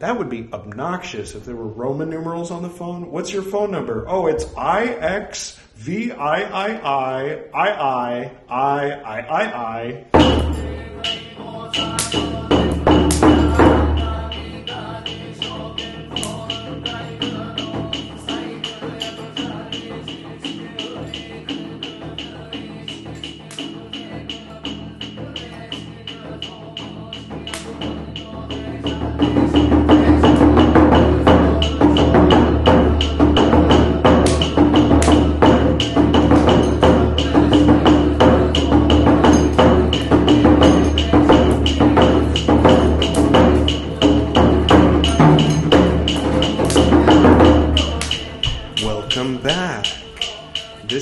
That 0.00 0.16
would 0.16 0.30
be 0.30 0.48
obnoxious 0.50 1.34
if 1.34 1.44
there 1.44 1.54
were 1.54 1.66
Roman 1.66 2.08
numerals 2.08 2.50
on 2.50 2.62
the 2.62 2.70
phone. 2.70 3.10
What's 3.10 3.34
your 3.34 3.42
phone 3.42 3.70
number? 3.70 4.06
Oh, 4.08 4.28
it's 4.28 4.44
IX 4.44 5.58
V 5.74 6.12
I 6.12 6.40
I 6.40 6.68
I 6.78 7.44
I 7.52 8.32
I 8.48 8.90
I 9.04 9.20
I 9.20 10.04
I. 10.14 10.19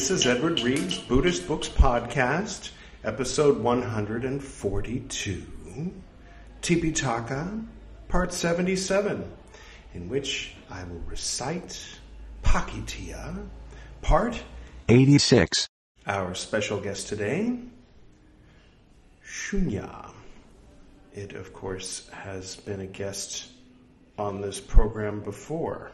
This 0.08 0.20
is 0.20 0.26
Edward 0.26 0.60
Reed's 0.60 0.96
Buddhist 0.96 1.46
Books 1.46 1.68
Podcast, 1.68 2.70
episode 3.04 3.58
142, 3.58 5.92
Tipitaka, 6.62 7.66
part 8.08 8.32
77, 8.32 9.30
in 9.92 10.08
which 10.08 10.54
I 10.70 10.84
will 10.84 11.00
recite 11.00 11.98
Pācittiya, 12.42 13.46
part 14.00 14.42
86. 14.88 15.68
Our 16.06 16.34
special 16.34 16.80
guest 16.80 17.08
today, 17.08 17.58
Shunya. 19.22 20.14
It, 21.12 21.34
of 21.34 21.52
course, 21.52 22.08
has 22.14 22.56
been 22.56 22.80
a 22.80 22.86
guest 22.86 23.50
on 24.16 24.40
this 24.40 24.58
program 24.58 25.20
before. 25.20 25.92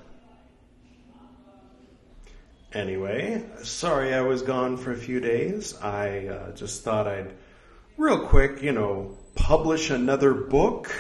Anyway, 2.75 3.41
sorry 3.63 4.13
I 4.13 4.23
was 4.23 4.43
gone 4.43 4.77
for 4.77 4.91
a 4.91 4.97
few 4.97 5.21
days. 5.21 5.77
I 5.81 6.27
uh, 6.27 6.53
just 6.57 6.83
thought 6.83 7.07
I'd, 7.07 7.33
real 7.97 8.27
quick, 8.27 8.63
you 8.63 8.73
know, 8.73 9.17
publish 9.37 9.91
another 9.91 10.35
book. 10.35 10.93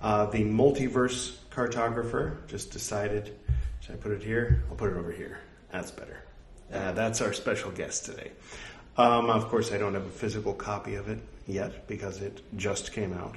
Uh, 0.00 0.26
the 0.26 0.44
Multiverse 0.44 1.38
Cartographer 1.50 2.46
just 2.46 2.70
decided, 2.70 3.36
should 3.80 3.96
I 3.96 3.98
put 3.98 4.12
it 4.12 4.22
here? 4.22 4.62
I'll 4.70 4.76
put 4.76 4.92
it 4.92 4.96
over 4.96 5.10
here. 5.10 5.40
That's 5.72 5.90
better. 5.90 6.22
Uh, 6.72 6.92
that's 6.92 7.20
our 7.20 7.32
special 7.32 7.72
guest 7.72 8.04
today. 8.04 8.30
Um, 8.96 9.28
of 9.28 9.48
course, 9.48 9.72
I 9.72 9.78
don't 9.78 9.94
have 9.94 10.06
a 10.06 10.10
physical 10.10 10.54
copy 10.54 10.94
of 10.94 11.08
it 11.08 11.18
yet 11.48 11.88
because 11.88 12.22
it 12.22 12.42
just 12.56 12.92
came 12.92 13.12
out 13.12 13.34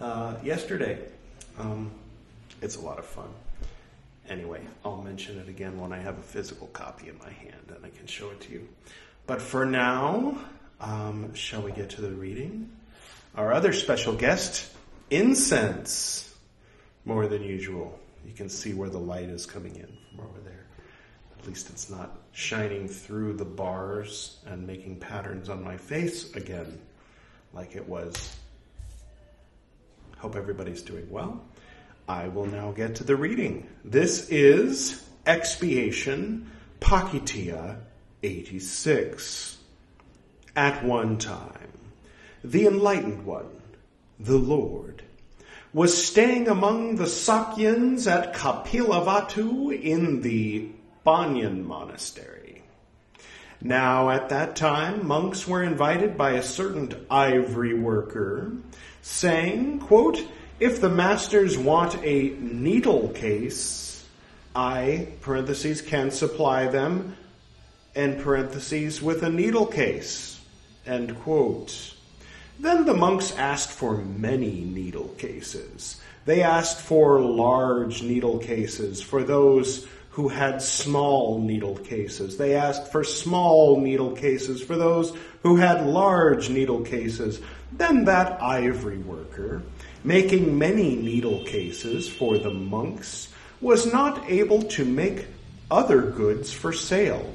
uh, 0.00 0.36
yesterday. 0.44 1.00
Um, 1.58 1.90
it's 2.62 2.76
a 2.76 2.80
lot 2.80 3.00
of 3.00 3.06
fun. 3.06 3.28
Anyway, 4.30 4.60
I'll 4.84 5.02
mention 5.02 5.40
it 5.40 5.48
again 5.48 5.80
when 5.80 5.92
I 5.92 5.98
have 5.98 6.16
a 6.16 6.22
physical 6.22 6.68
copy 6.68 7.08
in 7.08 7.18
my 7.18 7.30
hand 7.30 7.72
and 7.74 7.84
I 7.84 7.90
can 7.90 8.06
show 8.06 8.30
it 8.30 8.40
to 8.42 8.52
you. 8.52 8.68
But 9.26 9.42
for 9.42 9.66
now, 9.66 10.38
um, 10.80 11.34
shall 11.34 11.62
we 11.62 11.72
get 11.72 11.90
to 11.90 12.00
the 12.00 12.12
reading? 12.12 12.70
Our 13.34 13.52
other 13.52 13.72
special 13.72 14.14
guest, 14.14 14.72
incense, 15.10 16.32
more 17.04 17.26
than 17.26 17.42
usual. 17.42 17.98
You 18.24 18.32
can 18.32 18.48
see 18.48 18.72
where 18.72 18.88
the 18.88 18.98
light 18.98 19.28
is 19.28 19.46
coming 19.46 19.74
in 19.74 19.88
from 20.10 20.26
over 20.26 20.40
there. 20.44 20.64
At 21.36 21.48
least 21.48 21.68
it's 21.70 21.90
not 21.90 22.16
shining 22.30 22.86
through 22.86 23.32
the 23.32 23.44
bars 23.44 24.38
and 24.46 24.64
making 24.64 25.00
patterns 25.00 25.48
on 25.48 25.64
my 25.64 25.76
face 25.76 26.32
again, 26.36 26.78
like 27.52 27.74
it 27.74 27.88
was. 27.88 28.36
Hope 30.18 30.36
everybody's 30.36 30.82
doing 30.82 31.10
well. 31.10 31.42
I 32.10 32.26
will 32.26 32.46
now 32.46 32.72
get 32.72 32.96
to 32.96 33.04
the 33.04 33.14
reading. 33.14 33.68
This 33.84 34.28
is 34.30 35.00
Expiation, 35.26 36.50
Pācittiya 36.80 37.76
86. 38.24 39.58
At 40.56 40.84
one 40.84 41.18
time, 41.18 41.70
the 42.42 42.66
Enlightened 42.66 43.24
One, 43.24 43.62
the 44.18 44.38
Lord, 44.38 45.04
was 45.72 46.04
staying 46.04 46.48
among 46.48 46.96
the 46.96 47.04
Sakyans 47.04 48.10
at 48.10 48.34
Kapilavatthu 48.34 49.80
in 49.80 50.22
the 50.22 50.68
Banyan 51.04 51.64
Monastery. 51.64 52.62
Now, 53.60 54.10
at 54.10 54.30
that 54.30 54.56
time, 54.56 55.06
monks 55.06 55.46
were 55.46 55.62
invited 55.62 56.18
by 56.18 56.32
a 56.32 56.42
certain 56.42 57.06
ivory 57.08 57.74
worker, 57.74 58.50
saying, 59.00 59.78
quote, 59.78 60.26
if 60.60 60.80
the 60.80 60.90
masters 60.90 61.56
want 61.56 61.96
a 62.04 62.36
needle 62.38 63.08
case, 63.08 64.04
I, 64.54 65.08
parentheses, 65.22 65.80
can 65.80 66.10
supply 66.10 66.66
them, 66.66 67.16
end 67.94 68.22
parentheses, 68.22 69.00
with 69.00 69.22
a 69.22 69.30
needle 69.30 69.66
case, 69.66 70.38
end 70.86 71.18
quote. 71.20 71.94
Then 72.58 72.84
the 72.84 72.94
monks 72.94 73.34
asked 73.36 73.70
for 73.70 73.96
many 73.96 74.60
needle 74.60 75.08
cases. 75.16 75.98
They 76.26 76.42
asked 76.42 76.82
for 76.82 77.20
large 77.20 78.02
needle 78.02 78.38
cases 78.38 79.00
for 79.00 79.24
those 79.24 79.88
who 80.10 80.28
had 80.28 80.60
small 80.60 81.38
needle 81.38 81.76
cases. 81.76 82.36
They 82.36 82.54
asked 82.54 82.92
for 82.92 83.02
small 83.02 83.80
needle 83.80 84.12
cases 84.12 84.60
for 84.60 84.76
those 84.76 85.16
who 85.42 85.56
had 85.56 85.86
large 85.86 86.50
needle 86.50 86.82
cases. 86.82 87.40
Then 87.72 88.04
that 88.04 88.42
ivory 88.42 88.98
worker, 88.98 89.62
making 90.04 90.58
many 90.58 90.96
needle 90.96 91.44
cases 91.44 92.08
for 92.08 92.38
the 92.38 92.50
monks, 92.50 93.28
was 93.60 93.92
not 93.92 94.30
able 94.30 94.62
to 94.62 94.84
make 94.84 95.26
other 95.70 96.00
goods 96.02 96.52
for 96.52 96.72
sale. 96.72 97.34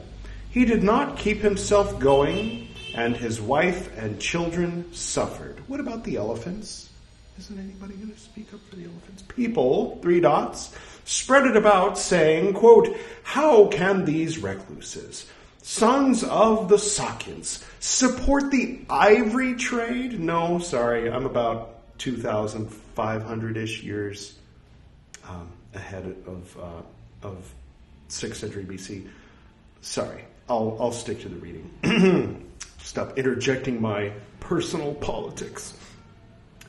He 0.49 0.65
did 0.65 0.83
not 0.83 1.17
keep 1.17 1.39
himself 1.39 1.99
going, 1.99 2.67
and 2.95 3.15
his 3.15 3.41
wife 3.41 3.95
and 3.97 4.19
children 4.19 4.93
suffered. 4.93 5.59
What 5.67 5.79
about 5.79 6.03
the 6.03 6.15
elephants? 6.15 6.89
Isn't 7.37 7.59
anybody 7.59 7.95
going 7.95 8.13
to 8.13 8.19
speak 8.19 8.53
up 8.53 8.61
for 8.69 8.77
the 8.77 8.85
elephants? 8.85 9.23
People, 9.23 9.99
three 10.01 10.21
dots, 10.21 10.73
spread 11.03 11.45
it 11.45 11.57
about, 11.57 11.97
saying, 11.97 12.53
quote, 12.53 12.95
How 13.23 13.67
can 13.67 14.05
these 14.05 14.37
recluses, 14.37 15.29
sons 15.61 16.23
of 16.23 16.69
the 16.69 16.77
Sakyans, 16.77 17.63
support 17.81 18.51
the 18.51 18.79
ivory 18.89 19.55
trade? 19.55 20.17
No, 20.19 20.59
sorry, 20.59 21.11
I'm 21.11 21.25
about 21.25 21.74
2,500 21.97 23.57
ish 23.57 23.83
years 23.83 24.37
um, 25.27 25.49
ahead 25.73 26.15
of, 26.25 26.57
uh, 26.57 27.27
of 27.27 27.53
6th 28.09 28.35
century 28.35 28.63
BC. 28.63 29.07
Sorry, 29.81 30.23
I'll, 30.49 30.77
I'll 30.79 30.91
stick 30.91 31.21
to 31.21 31.29
the 31.29 31.35
reading. 31.37 32.45
Stop 32.79 33.17
interjecting 33.17 33.81
my 33.81 34.11
personal 34.39 34.93
politics. 34.95 35.77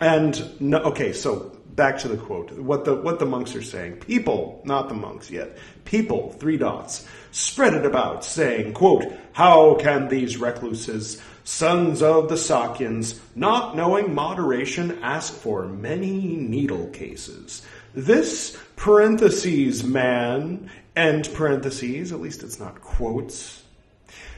And 0.01 0.61
no, 0.61 0.79
okay, 0.79 1.13
so 1.13 1.57
back 1.77 1.99
to 1.99 2.09
the 2.09 2.17
quote. 2.17 2.53
What 2.53 2.85
the 2.85 2.95
what 2.95 3.19
the 3.19 3.27
monks 3.27 3.55
are 3.55 3.63
saying. 3.63 3.97
People, 3.97 4.61
not 4.65 4.89
the 4.89 4.95
monks 4.95 5.31
yet. 5.31 5.57
People, 5.85 6.33
three 6.33 6.57
dots, 6.57 7.07
spread 7.31 7.75
it 7.75 7.87
about, 7.87 8.25
saying, 8.25 8.73
quote, 8.73 9.05
How 9.33 9.75
can 9.77 10.09
these 10.09 10.39
recluses, 10.39 11.21
sons 11.47 12.03
of 12.03 12.29
the 12.29 12.35
Sakyans, 12.35 13.19
not 13.35 13.75
knowing 13.75 14.15
moderation, 14.15 14.99
ask 15.03 15.33
for 15.33 15.67
many 15.67 16.37
needle 16.37 16.89
cases? 16.89 17.63
This 17.95 18.59
parentheses 18.77 19.83
man, 19.83 20.71
end 20.95 21.31
parentheses, 21.33 22.13
at 22.13 22.21
least 22.21 22.43
it's 22.43 22.61
not 22.61 22.83
quotes, 22.83 23.63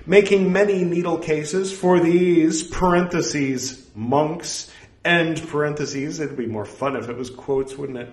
making 0.06 0.52
many 0.52 0.84
needle 0.84 1.18
cases 1.18 1.76
for 1.76 1.98
these 1.98 2.62
parentheses 2.62 3.88
monks 3.96 4.70
end 5.04 5.46
parentheses, 5.48 6.20
it'd 6.20 6.36
be 6.36 6.46
more 6.46 6.64
fun 6.64 6.96
if 6.96 7.08
it 7.08 7.16
was 7.16 7.30
quotes, 7.30 7.76
wouldn't 7.76 7.98
it? 7.98 8.12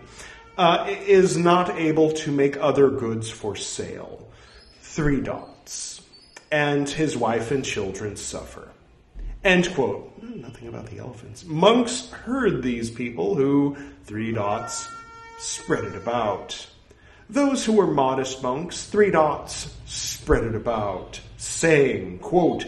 Uh, 0.57 0.85
is 1.05 1.35
not 1.35 1.77
able 1.77 2.11
to 2.13 2.31
make 2.31 2.55
other 2.57 2.89
goods 2.89 3.29
for 3.29 3.55
sale. 3.55 4.27
Three 4.81 5.19
dots. 5.19 6.01
And 6.51 6.87
his 6.87 7.17
wife 7.17 7.51
and 7.51 7.65
children 7.65 8.15
suffer. 8.15 8.69
End 9.45 9.73
quote. 9.75 10.11
Hmm, 10.19 10.41
Nothing 10.41 10.67
about 10.67 10.87
the 10.87 10.97
elephants. 10.97 11.45
Monks 11.45 12.09
heard 12.09 12.63
these 12.63 12.89
people 12.89 13.35
who, 13.35 13.77
three 14.03 14.33
dots, 14.33 14.89
spread 15.37 15.85
it 15.85 15.95
about. 15.95 16.67
Those 17.29 17.63
who 17.63 17.73
were 17.73 17.87
modest 17.87 18.41
monks, 18.41 18.85
three 18.85 19.11
dots, 19.11 19.73
spread 19.85 20.43
it 20.43 20.55
about, 20.55 21.21
saying, 21.37 22.19
quote, 22.19 22.65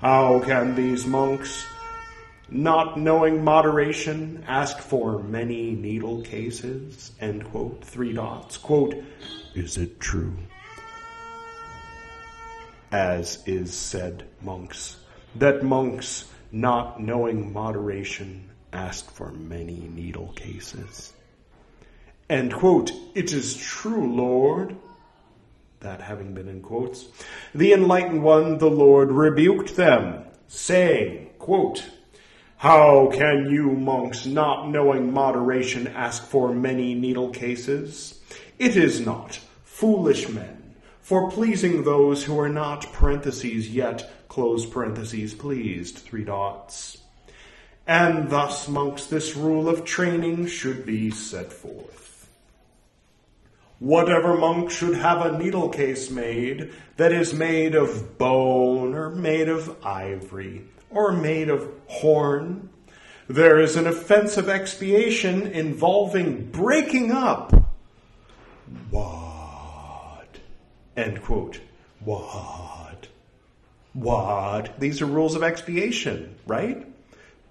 How 0.00 0.40
can 0.40 0.74
these 0.74 1.06
monks 1.06 1.66
not 2.50 2.98
knowing 2.98 3.44
moderation, 3.44 4.42
ask 4.46 4.78
for 4.78 5.22
many 5.22 5.72
needle 5.72 6.22
cases, 6.22 7.12
end 7.20 7.44
quote, 7.44 7.84
three 7.84 8.14
dots. 8.14 8.56
Quote, 8.56 8.94
is 9.54 9.76
it 9.76 10.00
true? 10.00 10.34
As 12.90 13.42
is 13.46 13.74
said 13.74 14.24
monks, 14.40 14.96
that 15.38 15.62
monks, 15.62 16.24
not 16.52 17.00
knowing 17.00 17.52
moderation, 17.52 18.48
ask 18.72 19.10
for 19.10 19.30
many 19.30 19.88
needle 19.94 20.32
cases. 20.34 21.12
End 22.28 22.52
quote, 22.52 22.92
it 23.14 23.32
is 23.32 23.56
true, 23.56 24.14
Lord. 24.14 24.76
That 25.80 26.00
having 26.00 26.34
been 26.34 26.48
in 26.48 26.60
quotes, 26.60 27.06
the 27.54 27.72
enlightened 27.72 28.22
one, 28.22 28.58
the 28.58 28.68
Lord, 28.68 29.12
rebuked 29.12 29.76
them, 29.76 30.24
saying, 30.48 31.30
quote, 31.38 31.88
how 32.56 33.08
can 33.12 33.48
you 33.48 33.70
monks, 33.70 34.26
not 34.26 34.68
knowing 34.68 35.12
moderation, 35.12 35.86
ask 35.86 36.26
for 36.26 36.52
many 36.52 36.94
needle 36.94 37.30
cases? 37.30 38.20
It 38.58 38.76
is 38.76 39.00
not, 39.00 39.38
foolish 39.64 40.28
men, 40.28 40.74
for 41.00 41.30
pleasing 41.30 41.84
those 41.84 42.24
who 42.24 42.38
are 42.40 42.48
not, 42.48 42.92
parentheses, 42.92 43.68
yet, 43.68 44.10
close 44.28 44.66
parentheses, 44.66 45.34
pleased, 45.34 45.98
three 45.98 46.24
dots. 46.24 46.98
And 47.86 48.28
thus, 48.28 48.68
monks, 48.68 49.06
this 49.06 49.34
rule 49.34 49.68
of 49.68 49.84
training 49.84 50.46
should 50.46 50.84
be 50.84 51.10
set 51.10 51.52
forth. 51.52 52.28
Whatever 53.78 54.36
monk 54.36 54.70
should 54.70 54.96
have 54.96 55.24
a 55.24 55.38
needle 55.38 55.68
case 55.68 56.10
made 56.10 56.72
that 56.96 57.12
is 57.12 57.32
made 57.32 57.74
of 57.74 58.18
bone 58.18 58.94
or 58.94 59.08
made 59.10 59.48
of 59.48 59.74
ivory, 59.86 60.64
or 60.90 61.12
made 61.12 61.48
of 61.48 61.70
horn. 61.86 62.70
There 63.28 63.60
is 63.60 63.76
an 63.76 63.86
offensive 63.86 64.48
expiation 64.48 65.46
involving 65.46 66.50
breaking 66.50 67.12
up. 67.12 67.52
What? 68.90 70.38
End 70.96 71.22
quote. 71.22 71.60
What? 72.04 73.08
What? 73.98 74.78
These 74.78 75.02
are 75.02 75.06
rules 75.06 75.34
of 75.34 75.42
expiation, 75.42 76.36
right? 76.46 76.86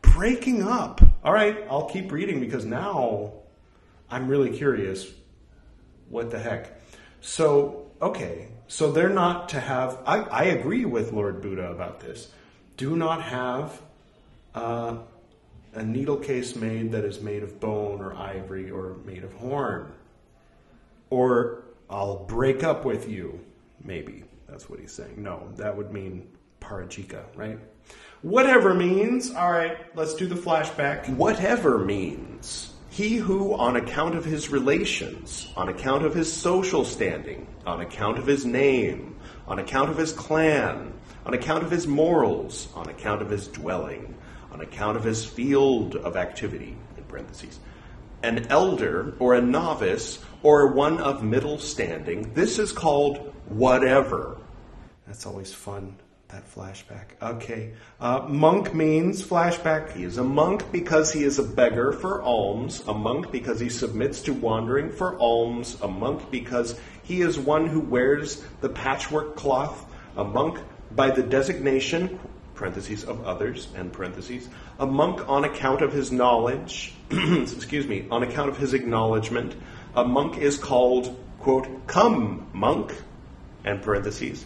Breaking 0.01 0.63
up. 0.63 1.01
All 1.23 1.33
right, 1.33 1.57
I'll 1.69 1.89
keep 1.89 2.11
reading 2.11 2.39
because 2.39 2.63
now 2.63 3.33
I'm 4.09 4.29
really 4.29 4.55
curious. 4.55 5.11
What 6.09 6.31
the 6.31 6.39
heck? 6.39 6.79
So, 7.19 7.87
okay, 8.01 8.47
so 8.69 8.93
they're 8.93 9.09
not 9.09 9.49
to 9.49 9.59
have. 9.59 9.99
I, 10.05 10.19
I 10.19 10.43
agree 10.45 10.85
with 10.85 11.11
Lord 11.11 11.41
Buddha 11.41 11.69
about 11.69 11.99
this 11.99 12.29
do 12.77 12.95
not 12.95 13.23
have 13.23 13.81
uh, 14.55 14.97
a 15.73 15.83
needle 15.83 16.17
case 16.17 16.55
made 16.55 16.93
that 16.93 17.03
is 17.03 17.19
made 17.19 17.43
of 17.43 17.59
bone 17.59 17.99
or 17.99 18.15
ivory 18.15 18.71
or 18.71 18.95
made 19.03 19.23
of 19.23 19.33
horn. 19.33 19.91
Or 21.09 21.63
I'll 21.89 22.23
break 22.25 22.63
up 22.63 22.85
with 22.85 23.09
you, 23.09 23.39
maybe. 23.83 24.23
That's 24.47 24.69
what 24.69 24.79
he's 24.79 24.93
saying. 24.93 25.21
No, 25.21 25.51
that 25.57 25.75
would 25.75 25.91
mean 25.91 26.29
parajika, 26.59 27.23
right? 27.35 27.59
Whatever 28.21 28.73
means, 28.73 29.31
all 29.33 29.51
right, 29.51 29.77
let's 29.95 30.15
do 30.15 30.27
the 30.27 30.35
flashback. 30.35 31.07
Whatever 31.09 31.77
means. 31.77 32.73
He 32.89 33.17
who, 33.17 33.53
on 33.53 33.75
account 33.75 34.15
of 34.15 34.25
his 34.25 34.49
relations, 34.49 35.47
on 35.55 35.69
account 35.69 36.03
of 36.03 36.15
his 36.15 36.33
social 36.33 36.83
standing, 36.83 37.45
on 37.65 37.81
account 37.81 38.17
of 38.17 38.25
his 38.25 38.43
name, 38.43 39.15
on 39.47 39.59
account 39.59 39.91
of 39.91 39.97
his 39.97 40.11
clan, 40.11 40.93
on 41.25 41.33
account 41.35 41.63
of 41.63 41.69
his 41.69 41.85
morals, 41.85 42.69
on 42.73 42.89
account 42.89 43.21
of 43.21 43.29
his 43.29 43.47
dwelling, 43.49 44.15
on 44.51 44.61
account 44.61 44.97
of 44.97 45.03
his 45.03 45.23
field 45.23 45.95
of 45.95 46.17
activity, 46.17 46.75
in 46.97 47.03
parentheses. 47.03 47.59
An 48.23 48.47
elder 48.47 49.15
or 49.19 49.35
a 49.35 49.41
novice 49.41 50.17
or 50.41 50.73
one 50.73 50.97
of 50.97 51.23
middle 51.23 51.59
standing, 51.59 52.33
this 52.33 52.57
is 52.57 52.71
called 52.71 53.31
whatever. 53.45 54.39
That's 55.05 55.27
always 55.27 55.53
fun, 55.53 55.97
that 56.29 56.53
flashback. 56.53 57.05
Okay. 57.21 57.73
Uh, 58.01 58.25
monk 58.27 58.73
means 58.73 59.23
flashback. 59.23 59.93
He 59.93 60.03
is 60.03 60.17
a 60.17 60.23
monk 60.23 60.71
because 60.71 61.13
he 61.13 61.23
is 61.23 61.39
a 61.39 61.43
beggar 61.43 61.93
for 61.93 62.21
alms, 62.21 62.83
a 62.87 62.93
monk 62.93 63.31
because 63.31 63.59
he 63.59 63.69
submits 63.69 64.21
to 64.23 64.33
wandering 64.33 64.91
for 64.91 65.17
alms, 65.19 65.77
a 65.81 65.87
monk 65.87 66.29
because 66.29 66.77
he 67.03 67.21
is 67.21 67.39
one 67.39 67.67
who 67.67 67.79
wears 67.79 68.43
the 68.59 68.67
patchwork 68.67 69.37
cloth, 69.37 69.85
a 70.17 70.23
monk 70.23 70.59
by 70.91 71.11
the 71.11 71.23
designation, 71.23 72.19
parentheses, 72.55 73.05
of 73.05 73.25
others, 73.25 73.69
and 73.75 73.93
parentheses, 73.93 74.49
a 74.79 74.85
monk 74.85 75.27
on 75.29 75.45
account 75.45 75.81
of 75.81 75.93
his 75.93 76.11
knowledge, 76.11 76.93
excuse 77.11 77.87
me, 77.87 78.05
on 78.11 78.23
account 78.23 78.49
of 78.49 78.57
his 78.57 78.73
acknowledgement, 78.73 79.55
a 79.95 80.03
monk 80.03 80.37
is 80.37 80.57
called, 80.57 81.17
quote, 81.39 81.87
come, 81.87 82.47
monk, 82.51 82.93
and 83.63 83.81
parentheses. 83.81 84.45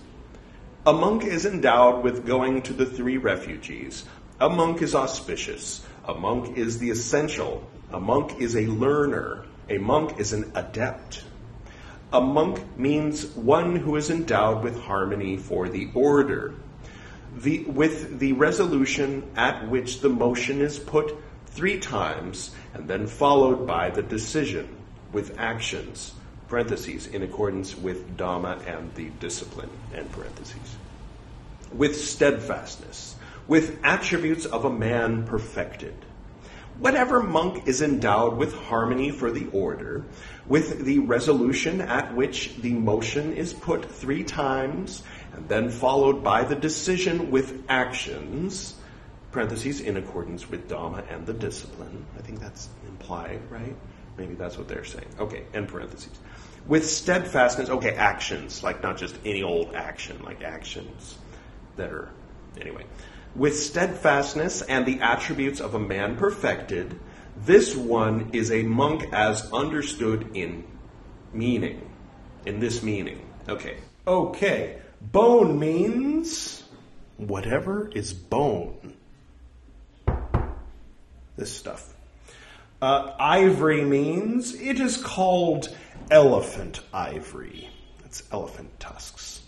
A 0.84 0.94
monk 0.94 1.26
is 1.26 1.46
endowed 1.46 2.04
with 2.04 2.26
going 2.26 2.64
to 2.64 2.74
the 2.74 2.88
three 2.88 3.18
refugees. 3.18 4.04
A 4.40 4.50
monk 4.50 4.82
is 4.82 4.96
auspicious. 4.96 5.86
A 6.08 6.16
monk 6.16 6.58
is 6.58 6.80
the 6.80 6.90
essential. 6.90 7.64
A 7.92 8.00
monk 8.00 8.42
is 8.42 8.56
a 8.56 8.66
learner. 8.66 9.46
A 9.70 9.78
monk 9.78 10.20
is 10.20 10.34
an 10.34 10.52
adept. 10.56 11.24
A 12.12 12.20
monk 12.20 12.80
means 12.80 13.28
one 13.36 13.76
who 13.76 13.96
is 13.96 14.10
endowed 14.10 14.64
with 14.64 14.82
harmony 14.82 15.38
for 15.38 15.70
the 15.70 15.92
order. 15.94 16.56
The, 17.38 17.64
with 17.66 18.18
the 18.18 18.34
resolution 18.34 19.30
at 19.36 19.70
which 19.70 20.00
the 20.00 20.10
motion 20.10 20.62
is 20.62 20.80
put 20.80 21.16
three 21.46 21.78
times 21.78 22.56
and 22.74 22.88
then 22.88 23.06
followed 23.06 23.68
by 23.68 23.92
the 23.92 24.02
decision 24.02 24.68
with 25.12 25.38
actions, 25.38 26.16
parentheses, 26.52 27.08
in 27.08 27.24
accordance 27.24 27.76
with 27.76 28.16
Dhamma 28.18 28.62
and 28.68 28.94
the 28.94 29.10
discipline, 29.20 29.72
end 29.96 30.12
parentheses. 30.12 30.76
With 31.74 31.96
steadfastness, 31.96 33.16
with 33.48 33.80
attributes 33.84 34.46
of 34.46 34.66
a 34.66 34.70
man 34.70 35.26
perfected 35.26 35.96
Whatever 36.82 37.22
monk 37.22 37.68
is 37.68 37.84
endowed 37.84 38.38
with 38.38 38.56
harmony 38.56 39.12
for 39.12 39.30
the 39.30 39.46
order, 39.52 40.04
with 40.48 40.84
the 40.84 40.98
resolution 41.00 41.80
at 41.80 42.16
which 42.16 42.56
the 42.56 42.74
motion 42.74 43.34
is 43.34 43.54
put 43.54 43.86
three 43.86 44.24
times, 44.24 45.04
and 45.34 45.48
then 45.48 45.70
followed 45.70 46.24
by 46.24 46.44
the 46.44 46.56
decision 46.56 47.30
with 47.30 47.64
actions, 47.70 48.74
parentheses, 49.32 49.80
in 49.80 49.96
accordance 49.96 50.50
with 50.50 50.68
Dhamma 50.68 51.04
and 51.14 51.26
the 51.28 51.34
discipline. 51.34 52.04
I 52.18 52.22
think 52.22 52.40
that's 52.40 52.68
implied, 52.88 53.42
right? 53.52 53.76
Maybe 54.22 54.36
that's 54.36 54.58
what 54.58 54.68
they're 54.68 54.86
saying. 54.86 55.08
Okay, 55.20 55.44
end 55.54 55.68
parentheses. 55.68 56.12
With 56.68 56.88
steadfastness, 56.88 57.70
okay, 57.70 57.96
actions, 57.96 58.64
like 58.64 58.84
not 58.84 58.98
just 58.98 59.16
any 59.26 59.44
old 59.44 59.74
action, 59.76 60.22
like 60.24 60.44
actions 60.44 61.18
that 61.76 61.92
are, 61.92 62.10
anyway 62.60 62.86
with 63.36 63.58
steadfastness 63.58 64.62
and 64.62 64.86
the 64.86 65.00
attributes 65.02 65.60
of 65.60 65.74
a 65.74 65.80
man 65.80 66.18
perfected, 66.18 67.00
this 67.38 67.76
one 67.76 68.30
is 68.34 68.52
a 68.52 68.64
monk 68.64 69.06
as 69.14 69.52
understood 69.52 70.36
in 70.36 70.66
meaning. 71.34 71.90
In 72.46 72.60
this 72.60 72.84
meaning. 72.84 73.26
Okay. 73.48 73.78
Okay. 74.06 74.80
Bone 75.00 75.60
means 75.60 76.64
whatever 77.18 77.90
is 77.90 78.14
bone. 78.14 78.94
This 81.38 81.52
stuff. 81.56 81.94
Uh, 82.82 83.14
ivory 83.20 83.86
means 83.86 84.56
it 84.56 84.80
is 84.80 84.98
called 84.98 85.70
elephant 86.10 86.82
ivory. 86.92 87.70
It's 88.06 88.24
elephant 88.32 88.72
tusks, 88.80 89.44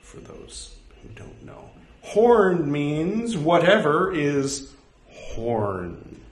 for 0.00 0.18
those 0.20 0.74
who 1.02 1.08
don't 1.10 1.44
know. 1.44 1.68
Horn 2.00 2.72
means 2.72 3.36
whatever 3.36 4.12
is 4.14 4.72
horn. 5.10 6.22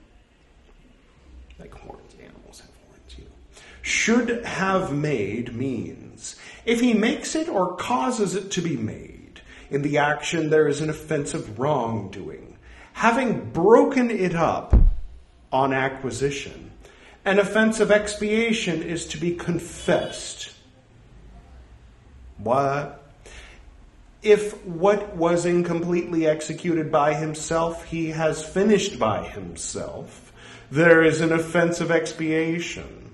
Like 1.59 1.73
horns, 1.75 2.15
animals 2.19 2.61
have 2.61 2.71
horns, 2.87 3.15
you 3.15 3.25
know. 3.25 3.61
Should 3.83 4.43
have 4.43 4.91
made 4.91 5.55
means 5.55 6.35
if 6.65 6.81
he 6.81 6.95
makes 6.95 7.35
it 7.35 7.47
or 7.47 7.75
causes 7.75 8.33
it 8.33 8.49
to 8.51 8.61
be 8.61 8.75
made. 8.75 9.41
In 9.69 9.83
the 9.83 9.99
action, 9.99 10.49
there 10.49 10.67
is 10.67 10.81
an 10.81 10.89
offensive 10.89 11.59
wrongdoing. 11.59 12.57
Having 12.93 13.51
broken 13.51 14.09
it 14.09 14.35
up 14.35 14.75
on 15.53 15.71
acquisition, 15.71 16.71
an 17.23 17.39
offense 17.39 17.79
of 17.79 17.91
expiation 17.91 18.81
is 18.83 19.05
to 19.07 19.17
be 19.17 19.35
confessed. 19.35 20.51
What? 22.37 23.03
if 24.23 24.65
what 24.65 25.15
was 25.15 25.45
incompletely 25.45 26.25
executed 26.25 26.91
by 26.91 27.13
himself 27.13 27.85
he 27.85 28.11
has 28.11 28.43
finished 28.43 28.97
by 28.97 29.27
himself, 29.27 30.31
there 30.71 31.03
is 31.03 31.21
an 31.21 31.33
offense 31.33 31.81
of 31.81 31.91
expiation. 31.91 33.11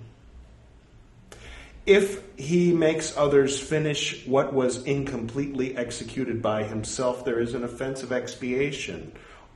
If 1.85 2.21
he 2.37 2.71
makes 2.71 3.17
others 3.17 3.59
finish 3.59 4.25
what 4.27 4.53
was 4.53 4.83
incompletely 4.83 5.75
executed 5.75 6.41
by 6.41 6.63
himself, 6.63 7.25
there 7.25 7.39
is 7.39 7.55
an 7.55 7.63
offense 7.63 8.03
of 8.03 8.11
expiation 8.11 9.11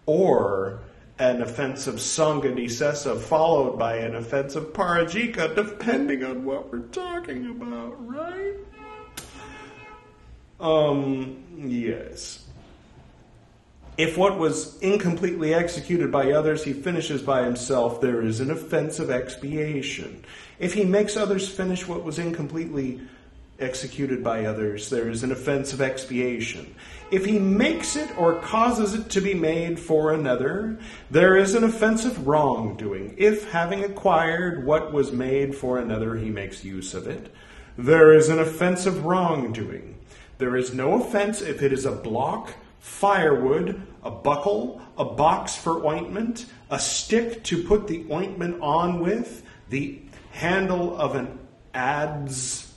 or 0.08 0.80
an 1.20 1.42
offensive 1.42 1.96
Sanghadisesa 1.96 3.20
followed 3.20 3.78
by 3.78 3.98
an 3.98 4.16
offensive 4.16 4.74
Parajika, 4.74 5.56
depending 5.56 6.24
on 6.24 6.44
what 6.44 6.72
we're 6.72 6.80
talking 6.80 7.50
about, 7.50 7.96
right? 8.08 8.56
Um, 10.60 11.44
yes. 11.58 12.44
If 13.96 14.18
what 14.18 14.40
was 14.40 14.80
incompletely 14.80 15.54
executed 15.54 16.12
by 16.12 16.32
others 16.32 16.64
he 16.64 16.74
finishes 16.74 17.22
by 17.22 17.44
himself, 17.44 18.02
there 18.02 18.24
is 18.24 18.40
an 18.40 18.50
offensive 18.50 19.12
expiation. 19.12 20.26
If 20.58 20.74
he 20.74 20.84
makes 20.84 21.16
others 21.16 21.48
finish 21.48 21.88
what 21.88 22.04
was 22.04 22.18
incompletely 22.18 23.02
executed 23.60 24.24
by 24.24 24.46
others, 24.46 24.90
there 24.90 25.10
is 25.10 25.22
an 25.22 25.32
offensive 25.32 25.80
expiation. 25.80 26.74
If 27.14 27.26
he 27.26 27.38
makes 27.38 27.96
it 27.96 28.10
or 28.18 28.40
causes 28.40 28.96
it 28.96 29.12
to 29.12 29.22
be 29.22 29.36
made 29.36 29.80
for 29.80 30.14
another, 30.14 30.80
there 31.12 31.38
is 31.38 31.54
an 31.54 31.64
offensive 31.64 32.26
wrongdoing. 32.26 33.14
If, 33.20 33.52
having 33.52 33.84
acquired 33.84 34.66
what 34.66 34.92
was 34.92 35.12
made 35.12 35.54
for 35.54 35.78
another, 35.78 36.16
he 36.16 36.32
makes 36.32 36.66
use 36.66 36.96
of 36.96 37.06
it, 37.06 37.32
there 37.78 38.16
is 38.16 38.30
an 38.30 38.40
offensive 38.40 39.06
wrongdoing. 39.06 40.00
There 40.40 40.56
is 40.56 40.74
no 40.74 41.04
offense 41.04 41.44
if 41.44 41.62
it 41.62 41.72
is 41.72 41.86
a 41.86 41.92
block, 41.92 42.56
firewood, 42.80 43.80
a 44.04 44.10
buckle, 44.10 44.82
a 44.98 45.06
box 45.06 45.56
for 45.56 45.86
ointment, 45.86 46.48
a 46.72 46.80
stick 46.80 47.44
to 47.44 47.62
put 47.62 47.86
the 47.86 48.08
ointment 48.10 48.60
on 48.60 49.02
with, 49.02 49.44
the 49.70 50.02
handle 50.32 50.98
of 50.98 51.14
an 51.14 51.38
adze, 51.76 52.72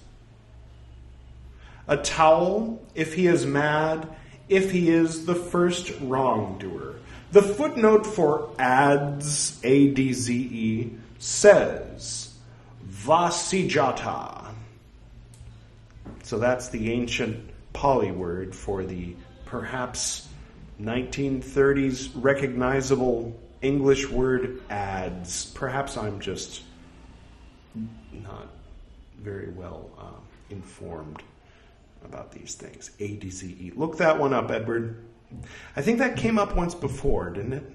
a 1.88 1.96
towel 1.96 2.84
if 2.94 3.14
he 3.14 3.28
is 3.28 3.46
mad, 3.46 4.14
if 4.48 4.70
he 4.70 4.90
is 4.90 5.26
the 5.26 5.34
first 5.34 5.92
wrongdoer. 6.00 6.94
The 7.32 7.42
footnote 7.42 8.06
for 8.06 8.50
adze, 8.58 9.58
A 9.64 9.88
D 9.88 10.12
Z 10.12 10.34
E, 10.34 10.92
says 11.18 12.34
vasijata. 12.88 14.52
So 16.22 16.38
that's 16.38 16.68
the 16.68 16.92
ancient 16.92 17.50
Pali 17.72 18.10
word 18.10 18.54
for 18.54 18.84
the 18.84 19.14
perhaps 19.44 20.28
1930s 20.80 22.10
recognizable 22.14 23.38
English 23.62 24.08
word 24.08 24.60
adze. 24.68 25.54
Perhaps 25.54 25.96
I'm 25.96 26.20
just 26.20 26.62
not 28.12 28.48
very 29.20 29.50
well 29.50 29.90
uh, 29.98 30.20
informed 30.50 31.22
about 32.06 32.32
these 32.32 32.54
things. 32.54 32.90
A 32.98 33.16
D 33.16 33.28
Z 33.30 33.46
E. 33.46 33.72
Look 33.76 33.98
that 33.98 34.18
one 34.18 34.32
up, 34.32 34.50
Edward. 34.50 35.04
I 35.76 35.82
think 35.82 35.98
that 35.98 36.16
came 36.16 36.38
up 36.38 36.56
once 36.56 36.74
before, 36.74 37.30
didn't 37.30 37.52
it? 37.52 37.72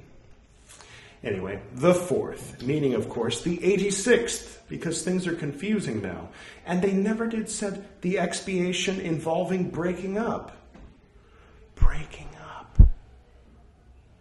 Anyway, 1.24 1.62
the 1.76 1.94
fourth, 1.94 2.64
meaning, 2.64 2.96
of 2.96 3.08
course, 3.08 3.44
the 3.44 3.58
86th, 3.58 4.58
because 4.68 5.04
things 5.04 5.28
are 5.28 5.36
confusing 5.36 6.02
now. 6.02 6.30
And 6.66 6.82
they 6.82 6.94
never 6.94 7.28
did 7.28 7.48
said 7.48 7.86
the 8.02 8.18
expiation 8.18 9.00
involving 9.00 9.70
breaking 9.70 10.18
up. 10.18 10.58
Breaking 11.76 12.30
up. 12.42 12.80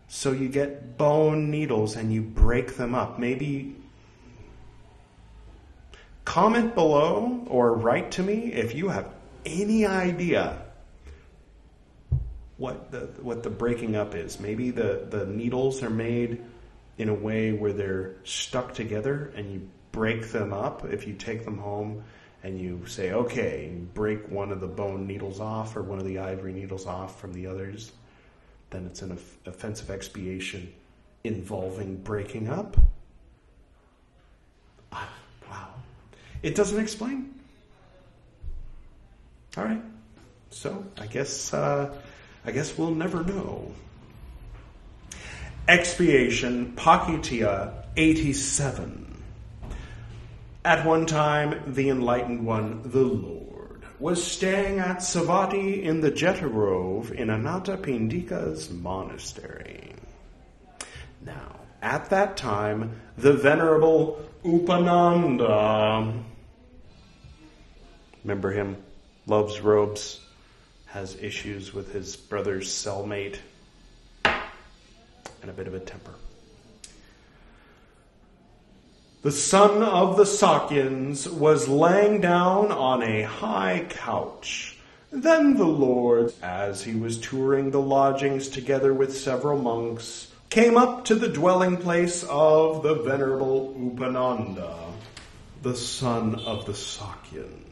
So 0.08 0.32
you 0.32 0.50
get 0.50 0.98
bone 0.98 1.50
needles 1.50 1.96
and 1.96 2.12
you 2.12 2.20
break 2.20 2.76
them 2.76 2.94
up. 2.94 3.18
Maybe 3.18 3.76
comment 6.26 6.74
below 6.74 7.44
or 7.46 7.74
write 7.74 8.10
to 8.12 8.22
me 8.22 8.52
if 8.52 8.74
you 8.74 8.88
have 8.90 9.08
any 9.44 9.86
idea 9.86 10.62
what 12.56 12.90
the 12.90 13.00
what 13.22 13.42
the 13.42 13.50
breaking 13.50 13.96
up 13.96 14.14
is. 14.14 14.38
Maybe 14.38 14.70
the, 14.70 15.06
the 15.08 15.24
needles 15.24 15.82
are 15.82 15.90
made 15.90 16.42
in 16.98 17.08
a 17.08 17.14
way 17.14 17.52
where 17.52 17.72
they're 17.72 18.16
stuck 18.24 18.74
together 18.74 19.32
and 19.34 19.50
you 19.50 19.68
break 19.92 20.28
them 20.28 20.52
up 20.52 20.84
if 20.84 21.06
you 21.06 21.14
take 21.14 21.46
them 21.46 21.56
home 21.56 22.04
and 22.42 22.60
you 22.60 22.84
say, 22.86 23.12
okay, 23.12 23.72
break 23.94 24.28
one 24.30 24.52
of 24.52 24.60
the 24.60 24.66
bone 24.66 25.06
needles 25.06 25.40
off 25.40 25.74
or 25.76 25.82
one 25.82 25.98
of 25.98 26.04
the 26.04 26.18
ivory 26.18 26.52
needles 26.52 26.86
off 26.86 27.18
from 27.18 27.32
the 27.32 27.46
others, 27.46 27.92
then 28.68 28.84
it's 28.84 29.00
an 29.00 29.18
offensive 29.46 29.90
expiation 29.90 30.70
involving 31.24 31.96
breaking 31.96 32.48
up. 32.48 32.76
Ah, 34.92 35.12
wow. 35.50 35.68
It 36.42 36.54
doesn't 36.54 36.78
explain. 36.80 37.39
All 39.56 39.64
right. 39.64 39.82
So 40.50 40.84
I 40.98 41.06
guess 41.06 41.52
uh, 41.52 41.94
I 42.44 42.50
guess 42.52 42.76
we'll 42.78 42.94
never 42.94 43.24
know. 43.24 43.72
Expiation, 45.68 46.72
Pācittiya 46.76 47.84
87. 47.96 49.22
At 50.64 50.84
one 50.84 51.06
time, 51.06 51.62
the 51.74 51.88
Enlightened 51.88 52.44
One, 52.44 52.82
the 52.84 53.02
Lord, 53.02 53.84
was 53.98 54.22
staying 54.22 54.78
at 54.78 54.98
Savatthi 54.98 55.82
in 55.82 56.00
the 56.00 56.10
Jeta 56.10 56.50
Grove 56.50 57.12
in 57.12 57.28
Anathapindika's 57.28 58.70
monastery. 58.70 59.94
Now, 61.24 61.60
at 61.82 62.10
that 62.10 62.36
time, 62.36 63.00
the 63.16 63.32
Venerable 63.32 64.20
Upananda, 64.44 66.22
remember 68.24 68.50
him? 68.50 68.76
Loves 69.30 69.60
robes, 69.60 70.20
has 70.86 71.16
issues 71.22 71.72
with 71.72 71.92
his 71.92 72.16
brother's 72.16 72.68
cellmate, 72.68 73.38
and 74.24 75.48
a 75.48 75.52
bit 75.52 75.68
of 75.68 75.74
a 75.74 75.78
temper. 75.78 76.12
The 79.22 79.30
son 79.30 79.84
of 79.84 80.16
the 80.16 80.24
Sakyans 80.24 81.32
was 81.32 81.68
laying 81.68 82.20
down 82.20 82.72
on 82.72 83.04
a 83.04 83.22
high 83.22 83.86
couch. 83.88 84.76
Then 85.12 85.56
the 85.56 85.64
Lord, 85.64 86.32
as 86.42 86.82
he 86.82 86.96
was 86.96 87.20
touring 87.20 87.70
the 87.70 87.80
lodgings 87.80 88.48
together 88.48 88.92
with 88.92 89.16
several 89.16 89.62
monks, 89.62 90.32
came 90.48 90.76
up 90.76 91.04
to 91.04 91.14
the 91.14 91.28
dwelling 91.28 91.76
place 91.76 92.24
of 92.28 92.82
the 92.82 92.94
venerable 92.94 93.76
Upananda, 93.78 94.92
the 95.62 95.76
son 95.76 96.34
of 96.34 96.66
the 96.66 96.72
Sakyans. 96.72 97.69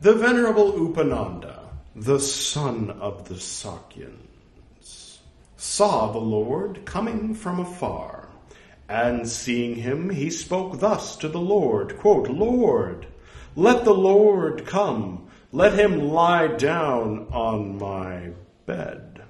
The 0.00 0.14
Venerable 0.14 0.74
Upananda, 0.74 1.58
the 1.96 2.20
son 2.20 2.88
of 3.00 3.28
the 3.28 3.34
Sakyans, 3.34 5.18
saw 5.56 6.12
the 6.12 6.20
Lord 6.20 6.84
coming 6.84 7.34
from 7.34 7.58
afar, 7.58 8.28
and 8.88 9.28
seeing 9.28 9.74
him, 9.74 10.10
he 10.10 10.30
spoke 10.30 10.78
thus 10.78 11.16
to 11.16 11.28
the 11.28 11.40
Lord, 11.40 11.98
quote, 11.98 12.28
Lord, 12.28 13.08
let 13.56 13.84
the 13.84 13.92
Lord 13.92 14.66
come, 14.66 15.26
let 15.50 15.76
him 15.76 16.10
lie 16.10 16.46
down 16.46 17.26
on 17.32 17.76
my 17.78 18.30
bed. 18.66 19.22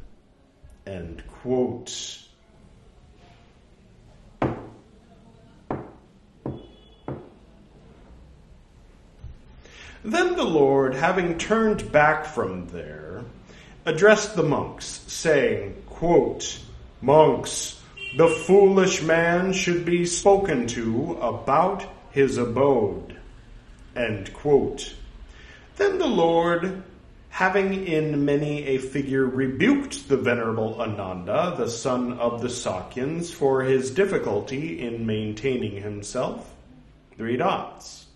End 0.86 1.22
quote. 1.40 2.17
Then 10.10 10.36
the 10.36 10.44
Lord, 10.44 10.94
having 10.94 11.36
turned 11.36 11.92
back 11.92 12.24
from 12.24 12.68
there, 12.68 13.24
addressed 13.84 14.34
the 14.34 14.42
monks, 14.42 15.04
saying, 15.06 15.82
quote, 15.84 16.60
Monks, 17.02 17.78
the 18.16 18.28
foolish 18.28 19.02
man 19.02 19.52
should 19.52 19.84
be 19.84 20.06
spoken 20.06 20.66
to 20.68 21.18
about 21.20 21.84
his 22.10 22.38
abode. 22.38 23.18
End 23.94 24.32
quote. 24.32 24.94
Then 25.76 25.98
the 25.98 26.06
Lord, 26.06 26.82
having 27.28 27.86
in 27.86 28.24
many 28.24 28.64
a 28.64 28.78
figure 28.78 29.26
rebuked 29.26 30.08
the 30.08 30.16
venerable 30.16 30.80
Ananda, 30.80 31.54
the 31.58 31.68
son 31.68 32.14
of 32.14 32.40
the 32.40 32.48
Sakyans, 32.48 33.30
for 33.30 33.62
his 33.62 33.90
difficulty 33.90 34.80
in 34.80 35.04
maintaining 35.04 35.82
himself, 35.82 36.54
three 37.18 37.36
dots 37.36 38.06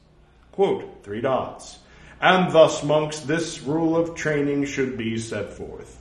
Quote, 0.52 1.02
three 1.02 1.22
dots. 1.22 1.78
And 2.22 2.52
thus, 2.52 2.84
monks, 2.84 3.18
this 3.18 3.62
rule 3.62 3.96
of 3.96 4.14
training 4.14 4.66
should 4.66 4.96
be 4.96 5.18
set 5.18 5.52
forth. 5.54 5.98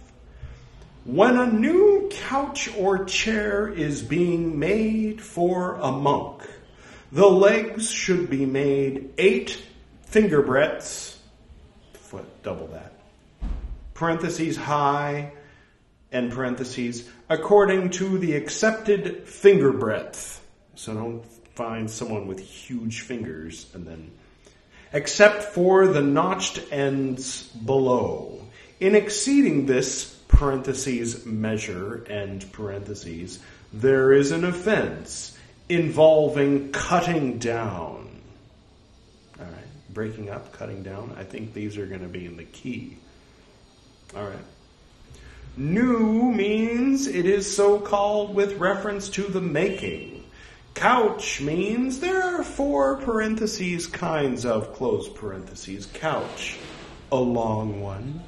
When 1.03 1.35
a 1.35 1.51
new 1.51 2.09
couch 2.11 2.69
or 2.77 3.05
chair 3.05 3.67
is 3.67 4.03
being 4.03 4.59
made 4.59 5.19
for 5.19 5.77
a 5.77 5.91
monk, 5.91 6.43
the 7.11 7.27
legs 7.27 7.89
should 7.89 8.29
be 8.29 8.45
made 8.45 9.15
eight 9.17 9.59
finger 10.03 10.43
breadths, 10.43 11.17
foot, 11.93 12.43
double 12.43 12.67
that, 12.67 12.93
parentheses 13.95 14.55
high, 14.55 15.33
and 16.11 16.31
parentheses, 16.31 17.09
according 17.29 17.89
to 17.89 18.19
the 18.19 18.35
accepted 18.35 19.27
finger 19.27 19.71
breadth. 19.71 20.45
So 20.75 20.93
don't 20.93 21.25
find 21.55 21.89
someone 21.89 22.27
with 22.27 22.39
huge 22.39 23.01
fingers 23.01 23.71
and 23.73 23.87
then 23.87 24.11
except 24.93 25.43
for 25.43 25.87
the 25.87 26.01
notched 26.01 26.61
ends 26.71 27.43
below. 27.47 28.41
In 28.79 28.95
exceeding 28.95 29.65
this 29.65 30.05
parentheses 30.27 31.25
measure 31.25 32.05
end 32.09 32.51
parentheses, 32.51 33.39
there 33.71 34.11
is 34.11 34.31
an 34.31 34.43
offense 34.43 35.37
involving 35.69 36.71
cutting 36.71 37.37
down. 37.37 38.21
All 39.39 39.45
right, 39.45 39.93
breaking 39.93 40.29
up, 40.29 40.51
cutting 40.51 40.83
down. 40.83 41.15
I 41.17 41.23
think 41.23 41.53
these 41.53 41.77
are 41.77 41.85
going 41.85 42.01
to 42.01 42.07
be 42.07 42.25
in 42.25 42.37
the 42.37 42.43
key. 42.43 42.97
All 44.15 44.23
right. 44.23 44.37
New 45.57 46.31
means 46.31 47.07
it 47.07 47.25
is 47.25 47.55
so 47.55 47.79
called 47.79 48.33
with 48.33 48.57
reference 48.57 49.09
to 49.09 49.23
the 49.23 49.41
making. 49.41 50.10
Couch 50.73 51.41
means 51.41 51.99
there 51.99 52.21
are 52.23 52.43
four 52.43 52.97
parentheses 52.97 53.87
kinds 53.87 54.45
of 54.45 54.73
close 54.73 55.07
parentheses 55.09 55.85
couch. 55.85 56.57
A 57.11 57.17
long 57.17 57.81
one, 57.81 58.23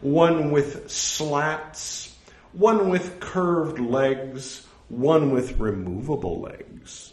one 0.00 0.50
with 0.50 0.90
slats, 0.90 2.16
one 2.52 2.88
with 2.88 3.18
curved 3.20 3.78
legs, 3.80 4.66
one 4.88 5.30
with 5.30 5.58
removable 5.58 6.40
legs. 6.40 7.12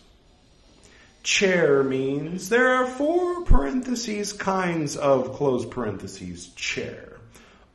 Chair 1.23 1.83
means 1.83 2.49
there 2.49 2.69
are 2.69 2.87
four 2.87 3.43
parentheses 3.43 4.31
kinds 4.31 4.95
of 4.95 5.33
close 5.33 5.65
parentheses 5.65 6.47
chair. 6.49 7.17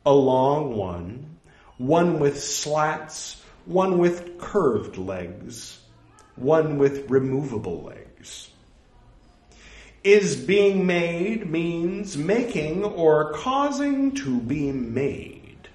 A 0.05 0.13
long 0.13 0.75
one, 0.75 1.37
one 1.77 2.19
with 2.19 2.41
slats, 2.41 3.43
one 3.65 3.97
with 3.97 4.37
curved 4.37 4.97
legs, 4.97 5.79
one 6.37 6.77
with 6.77 7.09
removable 7.09 7.83
legs. 7.83 8.49
Is 10.03 10.35
being 10.35 10.85
made 10.85 11.49
means 11.49 12.15
making 12.15 12.83
or 12.83 13.33
causing 13.33 14.13
to 14.15 14.39
be 14.39 14.71
made. 14.71 15.67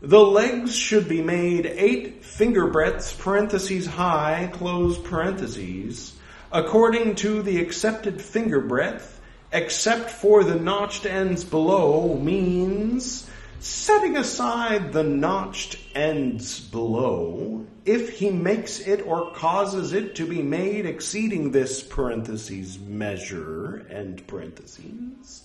The 0.00 0.18
legs 0.18 0.74
should 0.74 1.08
be 1.08 1.22
made 1.22 1.64
eight 1.64 2.24
finger 2.24 2.66
breadths, 2.66 3.12
parentheses 3.12 3.86
high, 3.86 4.50
close 4.52 4.98
parentheses, 4.98 6.14
according 6.50 7.14
to 7.16 7.42
the 7.42 7.60
accepted 7.60 8.20
finger 8.20 8.60
breadth, 8.60 9.20
except 9.52 10.10
for 10.10 10.42
the 10.42 10.56
notched 10.56 11.06
ends 11.06 11.44
below, 11.44 12.18
means 12.18 13.28
setting 13.62 14.16
aside 14.16 14.92
the 14.92 15.04
notched 15.04 15.78
ends 15.94 16.58
below, 16.58 17.64
if 17.84 18.18
he 18.18 18.28
makes 18.28 18.80
it 18.80 19.06
or 19.06 19.32
causes 19.32 19.92
it 19.92 20.16
to 20.16 20.26
be 20.26 20.42
made 20.42 20.84
exceeding 20.84 21.52
this 21.52 21.82
parentheses 21.82 22.78
measure 22.78 23.86
end 23.88 24.26
parentheses, 24.26 25.44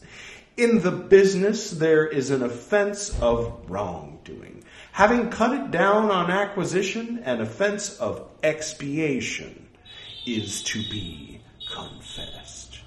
in 0.57 0.81
the 0.81 0.91
business 0.91 1.69
there 1.69 2.07
is 2.07 2.31
an 2.31 2.41
offense 2.41 3.17
of 3.21 3.53
wrongdoing. 3.69 4.63
Having 4.93 5.29
cut 5.29 5.53
it 5.53 5.69
down 5.69 6.09
on 6.09 6.31
acquisition, 6.31 7.19
an 7.23 7.39
offense 7.39 7.97
of 7.99 8.27
expiation 8.41 9.67
is 10.25 10.63
to 10.63 10.79
be 10.89 11.39
confessed. 11.71 12.79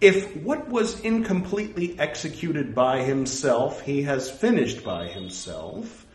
If 0.00 0.36
what 0.36 0.68
was 0.68 1.00
incompletely 1.00 1.98
executed 1.98 2.72
by 2.72 3.02
himself, 3.02 3.80
he 3.80 4.02
has 4.02 4.30
finished 4.30 4.84
by 4.84 5.08
himself, 5.08 6.06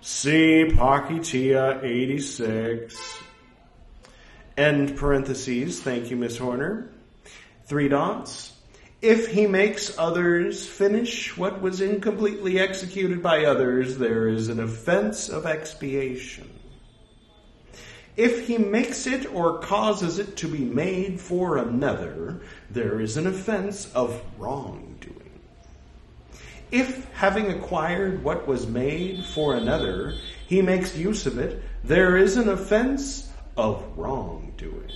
see 0.00 0.66
Pācittiya 0.68 1.82
86, 1.82 3.18
end 4.56 4.96
parentheses, 4.96 5.80
thank 5.82 6.08
you, 6.08 6.16
Miss 6.16 6.38
Horner, 6.38 6.92
three 7.64 7.88
dots. 7.88 8.52
If 9.00 9.26
he 9.26 9.48
makes 9.48 9.98
others 9.98 10.64
finish 10.64 11.36
what 11.36 11.60
was 11.60 11.80
incompletely 11.80 12.60
executed 12.60 13.24
by 13.24 13.44
others, 13.44 13.98
there 13.98 14.28
is 14.28 14.50
an 14.50 14.60
offense 14.60 15.28
of 15.28 15.46
expiation. 15.46 16.48
If 18.16 18.46
he 18.46 18.58
makes 18.58 19.06
it 19.06 19.32
or 19.32 19.58
causes 19.58 20.18
it 20.18 20.36
to 20.38 20.48
be 20.48 20.64
made 20.64 21.20
for 21.20 21.56
another, 21.56 22.40
there 22.70 23.00
is 23.00 23.16
an 23.16 23.26
offense 23.26 23.90
of 23.94 24.22
wrongdoing. 24.38 25.18
If, 26.70 27.10
having 27.12 27.46
acquired 27.46 28.22
what 28.22 28.46
was 28.46 28.66
made 28.66 29.24
for 29.24 29.54
another, 29.54 30.14
he 30.46 30.60
makes 30.60 30.96
use 30.96 31.26
of 31.26 31.38
it, 31.38 31.62
there 31.84 32.16
is 32.16 32.36
an 32.36 32.48
offense 32.48 33.30
of 33.56 33.82
wrongdoing. 33.96 34.90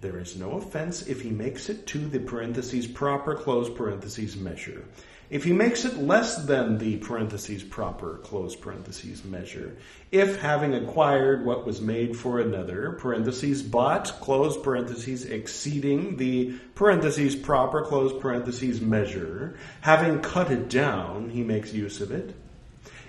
There 0.00 0.18
is 0.18 0.36
no 0.36 0.52
offense 0.58 1.06
if 1.06 1.22
he 1.22 1.30
makes 1.30 1.70
it 1.70 1.86
to 1.88 1.98
the 1.98 2.20
parentheses 2.20 2.86
proper 2.86 3.34
close 3.34 3.70
parentheses 3.70 4.36
measure. 4.36 4.84
If 5.30 5.44
he 5.44 5.52
makes 5.52 5.84
it 5.84 5.96
less 5.96 6.44
than 6.44 6.78
the 6.78 6.98
parentheses 6.98 7.62
proper, 7.62 8.18
close 8.18 8.54
parentheses 8.54 9.24
measure, 9.24 9.76
if 10.12 10.40
having 10.40 10.74
acquired 10.74 11.44
what 11.44 11.64
was 11.64 11.80
made 11.80 12.16
for 12.16 12.40
another, 12.40 12.92
parentheses 12.92 13.62
but, 13.62 14.14
close 14.20 14.56
parentheses 14.56 15.24
exceeding 15.24 16.18
the 16.18 16.52
parentheses 16.74 17.34
proper, 17.34 17.82
close 17.82 18.12
parentheses 18.20 18.80
measure, 18.80 19.56
having 19.80 20.20
cut 20.20 20.50
it 20.50 20.68
down, 20.68 21.30
he 21.30 21.42
makes 21.42 21.72
use 21.72 22.00
of 22.00 22.10
it. 22.10 22.34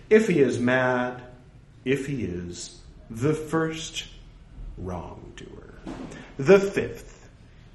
If 0.09 0.27
he 0.27 0.39
is 0.39 0.57
mad, 0.59 1.21
if 1.83 2.07
he 2.07 2.23
is 2.23 2.79
the 3.09 3.33
first 3.33 4.05
wrongdoer. 4.77 5.75
The 6.37 6.59
fifth, 6.59 7.29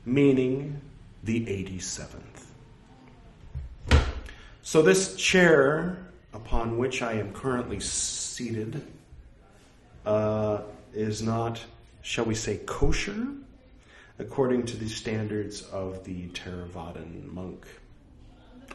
meaning 0.04 0.80
the 1.22 1.44
87th. 1.46 2.39
So, 4.70 4.82
this 4.82 5.16
chair 5.16 5.98
upon 6.32 6.78
which 6.78 7.02
I 7.02 7.14
am 7.14 7.32
currently 7.32 7.80
seated 7.80 8.80
uh, 10.06 10.60
is 10.94 11.22
not, 11.22 11.60
shall 12.02 12.24
we 12.24 12.36
say, 12.36 12.58
kosher 12.66 13.26
according 14.20 14.66
to 14.66 14.76
the 14.76 14.88
standards 14.88 15.62
of 15.72 16.04
the 16.04 16.28
Theravadan 16.28 17.32
monk 17.32 17.66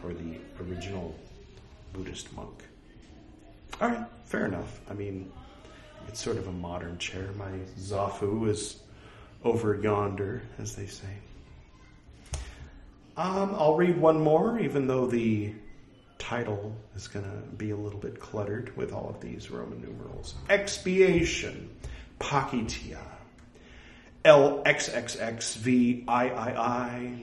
or 0.04 0.14
the 0.14 0.36
original 0.62 1.16
Buddhist 1.94 2.34
monk. 2.36 2.62
All 3.80 3.88
right, 3.88 4.06
fair 4.26 4.48
enough. 4.48 4.82
I 4.90 4.94
mean, 4.96 5.32
it's 6.10 6.22
sort 6.22 6.36
of 6.36 6.50
a 6.50 6.52
modern 6.52 6.98
chair. 6.98 7.30
My 7.38 7.52
zafu 7.80 8.50
is 8.50 8.82
over 9.46 9.76
yonder, 9.82 10.42
as 10.60 10.76
they 10.76 10.88
say. 10.88 11.08
Um, 13.16 13.56
I'll 13.58 13.78
read 13.78 13.98
one 13.98 14.20
more, 14.20 14.60
even 14.60 14.88
though 14.88 15.08
the 15.08 15.54
title 16.18 16.76
is 16.96 17.08
going 17.08 17.26
to 17.26 17.38
be 17.56 17.72
a 17.72 17.76
little 17.76 18.00
bit 18.00 18.20
cluttered 18.20 18.76
with 18.76 18.92
all 18.94 19.10
of 19.10 19.20
these 19.22 19.52
Roman 19.52 19.82
numerals. 19.82 20.36
Expiation, 20.50 21.70
Pācittiya, 22.20 23.00
LXXXVIII, 24.24 26.06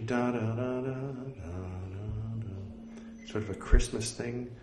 da 0.06 0.30
da 0.30 0.40
da 0.40 0.80
da 0.80 0.80
da. 0.80 1.02
Sort 3.26 3.44
of 3.44 3.50
a 3.50 3.54
Christmas 3.54 4.12
thing. 4.12 4.54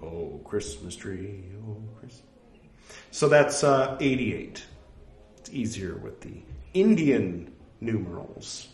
Oh, 0.00 0.40
Christmas 0.44 0.94
tree, 0.94 1.42
oh, 1.66 1.82
Christmas. 1.98 2.22
So 3.10 3.28
that's 3.28 3.64
uh, 3.64 3.96
88. 4.00 4.64
It's 5.38 5.50
easier 5.50 5.96
with 5.96 6.20
the 6.20 6.42
Indian 6.72 7.52
numerals 7.80 8.68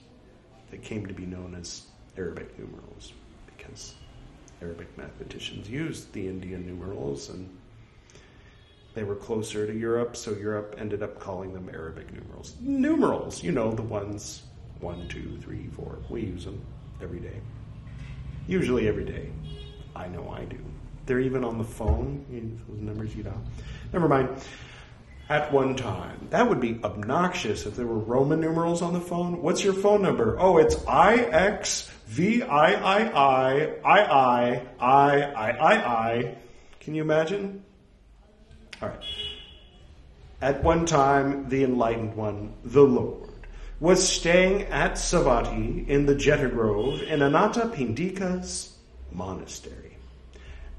that 0.71 0.83
came 0.83 1.07
to 1.07 1.15
be 1.15 1.25
known 1.25 1.55
as 1.55 1.87
Arabic 2.17 2.59
numerals 2.59 3.15
because 3.47 3.95
Arabic 4.61 4.97
mathematicians 4.97 5.69
used 5.69 6.13
the 6.13 6.27
Indian 6.27 6.67
numerals 6.67 7.29
and 7.29 7.49
they 8.95 9.05
were 9.05 9.15
closer 9.15 9.67
to 9.67 9.73
Europe, 9.73 10.17
so 10.17 10.33
Europe 10.33 10.75
ended 10.79 11.03
up 11.03 11.21
calling 11.21 11.53
them 11.53 11.71
Arabic 11.73 12.13
numerals. 12.13 12.57
Numerals, 12.61 13.45
you 13.45 13.53
know, 13.53 13.73
the 13.73 13.83
ones 13.83 14.43
one, 14.81 15.09
two, 15.09 15.39
three, 15.43 15.69
four. 15.77 15.99
We 16.09 16.23
use 16.23 16.45
them 16.45 16.61
every 17.01 17.21
day. 17.21 17.41
Usually 18.47 18.89
every 18.89 19.05
day. 19.05 19.31
I 19.95 20.09
know 20.09 20.29
I 20.31 20.45
do. 20.45 20.59
They're 21.07 21.21
even 21.21 21.45
on 21.45 21.59
the 21.59 21.65
phone, 21.65 22.25
those 22.69 22.81
numbers 22.81 23.15
you 23.15 23.23
know. 23.23 23.41
Never 23.93 24.09
mind. 24.09 24.29
At 25.29 25.53
one 25.53 25.77
time. 25.77 26.29
That 26.31 26.49
would 26.49 26.61
be 26.61 26.81
obnoxious 26.83 27.67
if 27.67 27.77
there 27.77 27.87
were 27.87 27.99
Roman 27.99 28.41
numerals 28.41 28.81
on 28.81 28.95
the 28.95 29.01
phone. 29.01 29.43
What's 29.43 29.63
your 29.63 29.75
phone 29.75 30.01
number? 30.01 30.39
Oh, 30.41 30.57
it's 30.57 30.77
IX 30.87 31.91
V 32.07 32.43
I 32.43 32.73
I 32.73 33.09
I 33.11 33.75
I 33.85 34.01
I 34.01 34.63
I 34.81 35.23
I 35.23 35.51
I 35.51 35.73
I. 35.73 36.37
Can 36.81 36.95
you 36.95 37.03
imagine? 37.03 37.63
All 38.81 38.89
right. 38.89 39.05
At 40.41 40.63
one 40.63 40.87
time, 40.87 41.49
the 41.51 41.63
enlightened 41.63 42.15
one, 42.15 42.55
the 42.65 42.85
Lord, 42.85 43.29
was 43.81 44.07
staying 44.07 44.63
at 44.63 44.93
Savatthi 44.93 45.87
in 45.89 46.07
the 46.07 46.15
Jeta 46.15 46.51
Grove 46.51 47.03
in 47.03 47.21
Anathapindika's 47.21 48.79
monastery. 49.13 49.99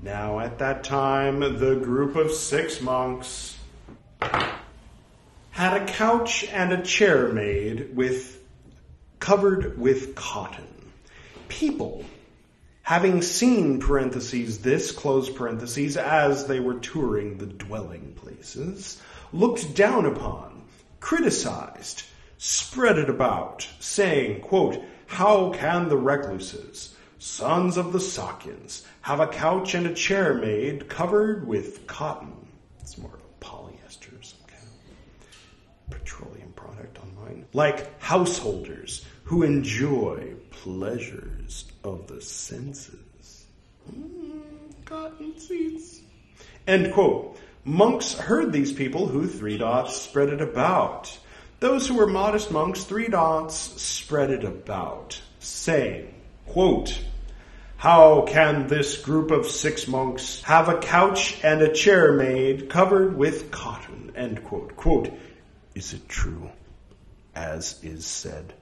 Now, 0.01 0.39
at 0.39 0.57
that 0.57 0.83
time, 0.83 1.41
the 1.41 1.75
group 1.75 2.15
of 2.15 2.31
six 2.31 2.81
monks 2.81 3.58
had 4.21 5.82
a 5.82 5.86
couch 5.86 6.45
and 6.45 6.71
a 6.71 6.82
chair 6.82 7.27
made 7.29 7.95
with 7.95 8.38
covered 9.19 9.77
with 9.77 10.15
cotton 10.15 10.67
people 11.49 12.05
having 12.89 13.21
seen 13.21 13.79
parentheses 13.79 14.60
this 14.60 14.91
close 14.91 15.29
parentheses 15.29 15.95
as 15.95 16.47
they 16.47 16.60
were 16.60 16.79
touring 16.79 17.38
the 17.38 17.45
dwelling 17.45 18.13
places, 18.15 18.99
looked 19.32 19.75
down 19.75 20.08
upon, 20.08 20.63
criticized, 20.99 22.01
spread 22.39 22.97
it 22.97 23.08
about, 23.08 23.67
saying, 23.79 24.41
quote, 24.41 24.84
How 25.05 25.51
can 25.51 25.88
the 25.88 25.97
recluses, 25.97 26.95
sons 27.19 27.77
of 27.77 27.93
the 27.93 27.99
Sakyans, 27.99 28.84
have 29.01 29.19
a 29.19 29.27
couch 29.27 29.75
and 29.75 29.86
a 29.86 29.93
chair 29.93 30.34
made 30.34 30.89
covered 30.89 31.45
with 31.47 31.86
cotton? 31.86 32.47
It's 32.79 32.97
more 32.97 33.13
of 33.13 33.19
a 33.19 33.45
polyester, 33.45 34.23
some 34.23 34.39
kind 34.47 34.63
of 34.63 35.91
petroleum 35.91 36.53
Like 37.53 38.01
householders 38.01 39.05
who 39.23 39.43
enjoy 39.43 40.33
pleasures 40.51 41.65
of 41.83 42.07
the 42.07 42.21
senses. 42.21 43.45
Mm, 43.91 44.41
cotton 44.85 45.39
seats. 45.39 46.01
End 46.67 46.93
quote. 46.93 47.37
Monks 47.65 48.13
heard 48.13 48.51
these 48.51 48.71
people 48.71 49.07
who 49.07 49.27
three 49.27 49.57
dots 49.57 49.95
spread 49.95 50.29
it 50.29 50.41
about. 50.41 51.17
Those 51.59 51.87
who 51.87 51.95
were 51.95 52.07
modest 52.07 52.51
monks, 52.51 52.83
three 52.85 53.09
dots, 53.09 53.55
spread 53.81 54.29
it 54.29 54.45
about, 54.45 55.21
saying, 55.39 56.13
quote, 56.47 56.97
How 57.75 58.21
can 58.21 58.67
this 58.67 58.97
group 58.97 59.29
of 59.29 59.45
six 59.45 59.87
monks 59.87 60.41
have 60.43 60.69
a 60.69 60.79
couch 60.79 61.37
and 61.43 61.61
a 61.61 61.73
chair 61.73 62.13
made 62.13 62.69
covered 62.69 63.17
with 63.17 63.51
cotton? 63.51 64.13
End 64.15 64.43
quote. 64.45 64.75
Quote, 64.77 65.11
Is 65.75 65.93
it 65.93 66.07
true, 66.07 66.49
as 67.35 67.83
is 67.83 68.05
said, 68.05 68.53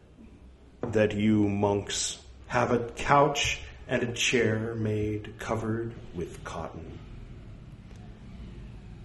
that 0.82 1.14
you 1.14 1.48
monks 1.50 2.20
have 2.48 2.72
a 2.72 2.90
couch 2.96 3.60
and 3.88 4.04
a 4.04 4.12
chair 4.14 4.76
made 4.76 5.40
covered 5.40 5.94
with 6.14 6.44
cotton? 6.44 7.00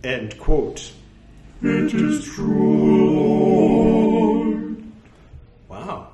End 0.05 0.39
quote. 0.39 0.93
It 1.63 1.95
is 1.95 2.25
true, 2.25 3.15
Lord. 3.15 4.83
Wow. 5.69 6.09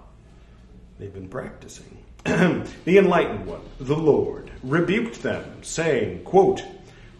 They've 0.98 1.12
been 1.12 1.28
practicing. 1.28 2.04
the 2.24 2.98
enlightened 2.98 3.46
one, 3.46 3.62
the 3.80 3.96
Lord, 3.96 4.50
rebuked 4.62 5.22
them, 5.22 5.62
saying, 5.62 6.24
quote, 6.24 6.62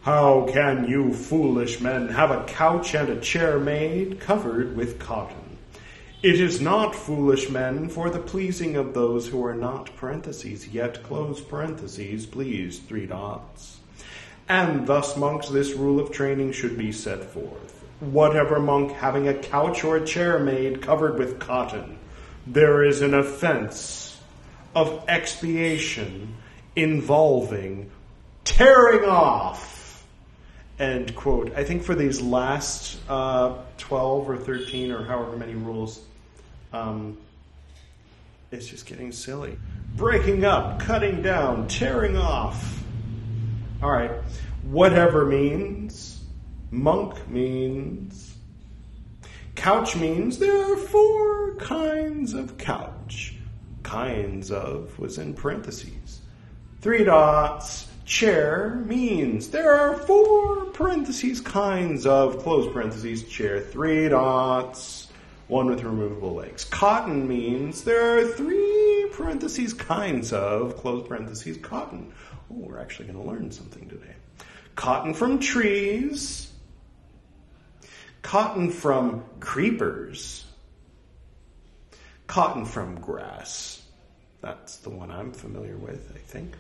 How 0.03 0.47
can 0.53 0.87
you 0.87 1.15
foolish 1.15 1.81
men 1.81 2.09
have 2.09 2.31
a 2.31 2.45
couch 2.45 2.95
and 2.95 3.09
a 3.09 3.21
chair 3.21 3.59
made 3.59 4.21
covered 4.21 4.77
with 4.77 4.99
cotton? 4.99 5.48
It 6.23 6.41
is 6.41 6.61
not 6.61 6.95
foolish 6.95 7.49
men 7.49 7.89
for 7.89 8.11
the 8.11 8.19
pleasing 8.19 8.77
of 8.77 8.95
those 8.95 9.29
who 9.29 9.45
are 9.45 9.55
not 9.55 9.95
parentheses, 9.97 10.69
yet 10.69 11.03
close 11.03 11.41
parentheses, 11.41 12.27
please, 12.27 12.81
three 12.81 13.07
dots. 13.07 13.79
And 14.49 14.87
thus, 14.87 15.17
monks, 15.17 15.49
this 15.49 15.75
rule 15.75 16.01
of 16.01 16.11
training 16.11 16.53
should 16.53 16.77
be 16.77 16.91
set 16.91 17.23
forth 17.25 17.79
whatever 18.01 18.61
monk 18.61 18.93
having 18.93 19.29
a 19.29 19.35
couch 19.35 19.85
or 19.85 19.97
a 19.97 20.07
chair 20.07 20.39
made 20.39 20.83
covered 20.83 21.19
with 21.19 21.39
cotton, 21.39 21.99
there 22.47 22.85
is 22.85 23.03
an 23.03 23.15
offense 23.15 24.19
of 24.75 25.05
expiation 25.09 26.35
involving 26.77 27.91
tearing 28.45 29.05
off. 29.05 30.07
End 30.79 31.15
quote. 31.17 31.53
I 31.57 31.65
think 31.65 31.83
for 31.83 31.97
these 31.97 32.23
last 32.23 32.99
uh, 33.09 33.59
12 33.79 34.31
or 34.31 34.37
13 34.37 34.93
or 34.93 35.05
however 35.05 35.37
many 35.37 35.55
rules, 35.55 36.01
um, 36.73 37.19
it's 38.51 38.67
just 38.67 38.87
getting 38.87 39.13
silly. 39.13 39.59
Breaking 39.97 40.45
up, 40.45 40.81
cutting 40.81 41.23
down, 41.23 41.69
tearing 41.69 42.17
off. 42.17 42.83
All 43.83 43.91
right. 43.91 44.13
Whatever 44.63 45.25
means 45.25 46.19
Monk 46.71 47.29
means. 47.29 48.37
Couch 49.55 49.97
means 49.97 50.39
there 50.39 50.73
are 50.73 50.77
four 50.77 51.55
kinds 51.57 52.35
of 52.35 52.59
couch. 52.59 53.35
Kinds 53.83 54.51
of 54.51 54.99
was 54.99 55.19
in 55.19 55.35
parentheses. 55.35 56.21
Three 56.81 57.05
dots. 57.05 57.87
Chair 58.05 58.83
means 58.87 59.49
there 59.49 59.75
are 59.75 59.95
four 59.95 60.67
parentheses 60.67 61.41
kinds 61.41 62.07
of 62.07 62.39
close 62.43 62.73
parentheses 62.73 63.25
chair. 63.25 63.61
Three 63.61 64.09
dots. 64.09 65.08
One 65.49 65.67
with 65.67 65.83
removable 65.83 66.35
legs. 66.35 66.65
Cotton 66.65 67.27
means 67.27 67.83
there 67.85 68.19
are 68.19 68.27
three 68.27 69.09
parentheses 69.13 69.73
kinds 69.73 70.33
of 70.33 70.77
close 70.77 71.07
parentheses 71.09 71.57
cotton. 71.57 72.13
Oh, 72.51 72.55
we're 72.55 72.79
actually 72.79 73.07
going 73.07 73.25
to 73.25 73.31
learn 73.31 73.51
something 73.51 73.89
today. 73.89 74.15
Cotton 74.77 75.15
from 75.15 75.41
trees 75.41 76.49
cotton 78.23 78.71
from 78.71 79.25
creepers, 79.41 80.45
cotton 82.27 82.65
from 82.65 83.01
grass. 83.01 83.83
That's 84.41 84.77
the 84.77 84.91
one 84.91 85.11
I'm 85.11 85.33
familiar 85.33 85.77
with, 85.77 86.13
I 86.15 86.19
think. 86.19 86.55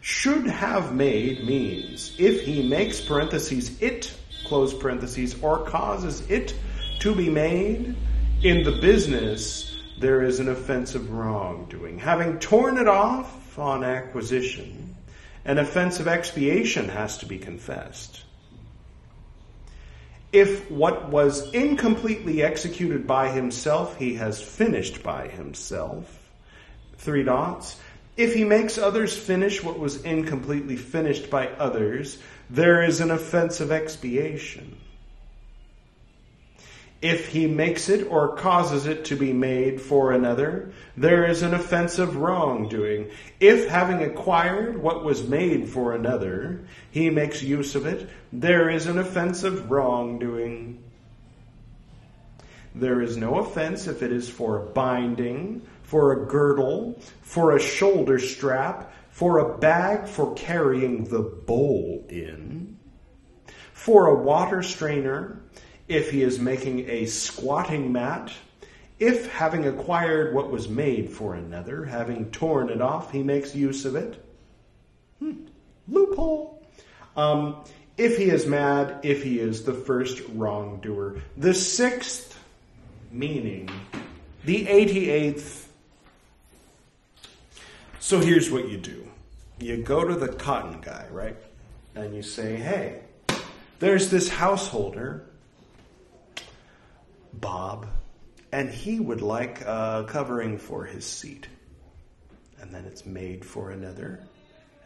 Should 0.00 0.46
have 0.46 0.92
made 0.92 1.46
means 1.46 2.16
if 2.18 2.42
he 2.42 2.68
makes 2.68 3.00
parentheses 3.00 3.80
it, 3.80 4.12
close 4.44 4.74
parentheses, 4.74 5.40
or 5.40 5.64
causes 5.64 6.28
it 6.28 6.54
to 7.02 7.14
be 7.14 7.30
made 7.30 7.94
in 8.42 8.64
the 8.64 8.72
business, 8.72 9.76
there 9.98 10.22
is 10.22 10.40
an 10.40 10.48
offensive 10.48 11.12
wrongdoing. 11.12 11.98
Having 11.98 12.38
torn 12.40 12.78
it 12.78 12.88
off 12.88 13.58
on 13.58 13.84
acquisition, 13.84 14.96
an 15.44 15.58
offensive 15.58 16.08
expiation 16.08 16.88
has 16.88 17.18
to 17.18 17.26
be 17.26 17.38
confessed 17.38 18.24
if 20.32 20.70
what 20.70 21.10
was 21.10 21.52
incompletely 21.52 22.42
executed 22.42 23.06
by 23.06 23.28
himself, 23.28 23.96
he 23.98 24.14
has 24.14 24.40
finished 24.40 25.02
by 25.02 25.28
himself. 25.28 26.18
Three 26.96 27.22
dots. 27.22 27.78
If 28.16 28.34
he 28.34 28.44
makes 28.44 28.78
others 28.78 29.16
finish 29.16 29.62
what 29.62 29.78
was 29.78 30.02
incompletely 30.02 30.76
finished 30.76 31.30
by 31.30 31.48
others, 31.48 32.18
there 32.48 32.82
is 32.82 33.00
an 33.00 33.10
offense 33.10 33.60
of 33.60 33.72
expiation. 33.72 34.78
If 37.02 37.26
he 37.26 37.48
makes 37.48 37.88
it 37.88 38.06
or 38.08 38.36
causes 38.36 38.86
it 38.86 39.04
to 39.06 39.16
be 39.16 39.32
made 39.32 39.80
for 39.80 40.12
another, 40.12 40.70
there 40.96 41.26
is 41.26 41.42
an 41.42 41.52
offense 41.52 41.98
of 41.98 42.16
wrongdoing. 42.16 43.10
If 43.40 43.68
having 43.68 44.02
acquired 44.02 44.80
what 44.80 45.04
was 45.04 45.26
made 45.26 45.68
for 45.68 45.94
another, 45.94 46.60
he 46.92 47.10
makes 47.10 47.42
use 47.42 47.74
of 47.74 47.86
it, 47.86 48.08
there 48.32 48.70
is 48.70 48.86
an 48.86 48.98
offense 48.98 49.42
of 49.42 49.68
wrongdoing. 49.68 50.80
There 52.72 53.02
is 53.02 53.16
no 53.16 53.40
offense 53.40 53.88
if 53.88 54.02
it 54.04 54.12
is 54.12 54.30
for 54.30 54.58
a 54.58 54.66
binding, 54.66 55.62
for 55.82 56.12
a 56.12 56.26
girdle, 56.26 57.00
for 57.20 57.56
a 57.56 57.60
shoulder 57.60 58.20
strap, 58.20 58.94
for 59.10 59.38
a 59.38 59.58
bag 59.58 60.06
for 60.06 60.34
carrying 60.34 61.04
the 61.04 61.20
bowl 61.20 62.06
in, 62.08 62.78
for 63.72 64.06
a 64.06 64.22
water 64.22 64.62
strainer, 64.62 65.41
if 65.94 66.10
he 66.10 66.22
is 66.22 66.38
making 66.38 66.88
a 66.88 67.06
squatting 67.06 67.92
mat, 67.92 68.32
if 68.98 69.30
having 69.32 69.66
acquired 69.66 70.34
what 70.34 70.50
was 70.50 70.68
made 70.68 71.10
for 71.10 71.34
another, 71.34 71.84
having 71.84 72.30
torn 72.30 72.70
it 72.70 72.80
off, 72.80 73.10
he 73.10 73.22
makes 73.22 73.54
use 73.54 73.84
of 73.84 73.96
it. 73.96 74.24
Hmm. 75.18 75.44
Loophole. 75.88 76.62
Um, 77.16 77.56
if 77.96 78.16
he 78.16 78.24
is 78.24 78.46
mad, 78.46 79.00
if 79.02 79.22
he 79.22 79.38
is 79.38 79.64
the 79.64 79.74
first 79.74 80.22
wrongdoer. 80.34 81.20
The 81.36 81.52
sixth 81.52 82.38
meaning, 83.10 83.68
the 84.44 84.66
88th. 84.66 85.66
So 88.00 88.20
here's 88.20 88.50
what 88.50 88.68
you 88.68 88.78
do 88.78 89.08
you 89.58 89.76
go 89.82 90.04
to 90.04 90.14
the 90.14 90.28
cotton 90.28 90.80
guy, 90.80 91.06
right? 91.10 91.36
And 91.94 92.16
you 92.16 92.22
say, 92.22 92.56
hey, 92.56 93.02
there's 93.78 94.10
this 94.10 94.28
householder 94.28 95.26
Bob, 97.42 97.86
and 98.52 98.70
he 98.70 98.98
would 99.00 99.20
like 99.20 99.60
a 99.62 100.06
covering 100.08 100.56
for 100.56 100.84
his 100.84 101.04
seat. 101.04 101.48
And 102.60 102.74
then 102.74 102.86
it's 102.86 103.04
made 103.04 103.44
for 103.44 103.72
another. 103.72 104.20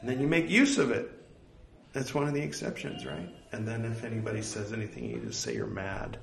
And 0.01 0.09
then 0.09 0.19
you 0.19 0.27
make 0.27 0.49
use 0.49 0.79
of 0.79 0.91
it. 0.91 1.13
That's 1.93 2.15
one 2.15 2.27
of 2.27 2.35
the 2.35 2.43
exceptions, 2.43 3.07
right? 3.07 3.29
And 3.53 3.69
then 3.69 3.85
if 3.85 4.03
anybody 4.03 4.43
says 4.43 4.73
anything, 4.73 5.05
you 5.05 5.19
just 5.19 5.43
say 5.43 5.55
you're 5.55 5.67
mad. 5.67 6.19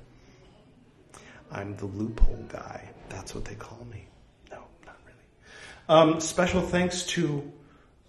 I'm 1.50 1.76
the 1.76 1.86
loophole 1.86 2.44
guy. 2.48 2.90
That's 3.08 3.34
what 3.34 3.44
they 3.44 3.54
call 3.54 3.86
me. 3.90 4.06
No, 4.50 4.64
not 4.84 4.96
really. 5.06 6.12
Um, 6.12 6.20
special 6.20 6.60
thanks 6.60 7.04
to 7.06 7.50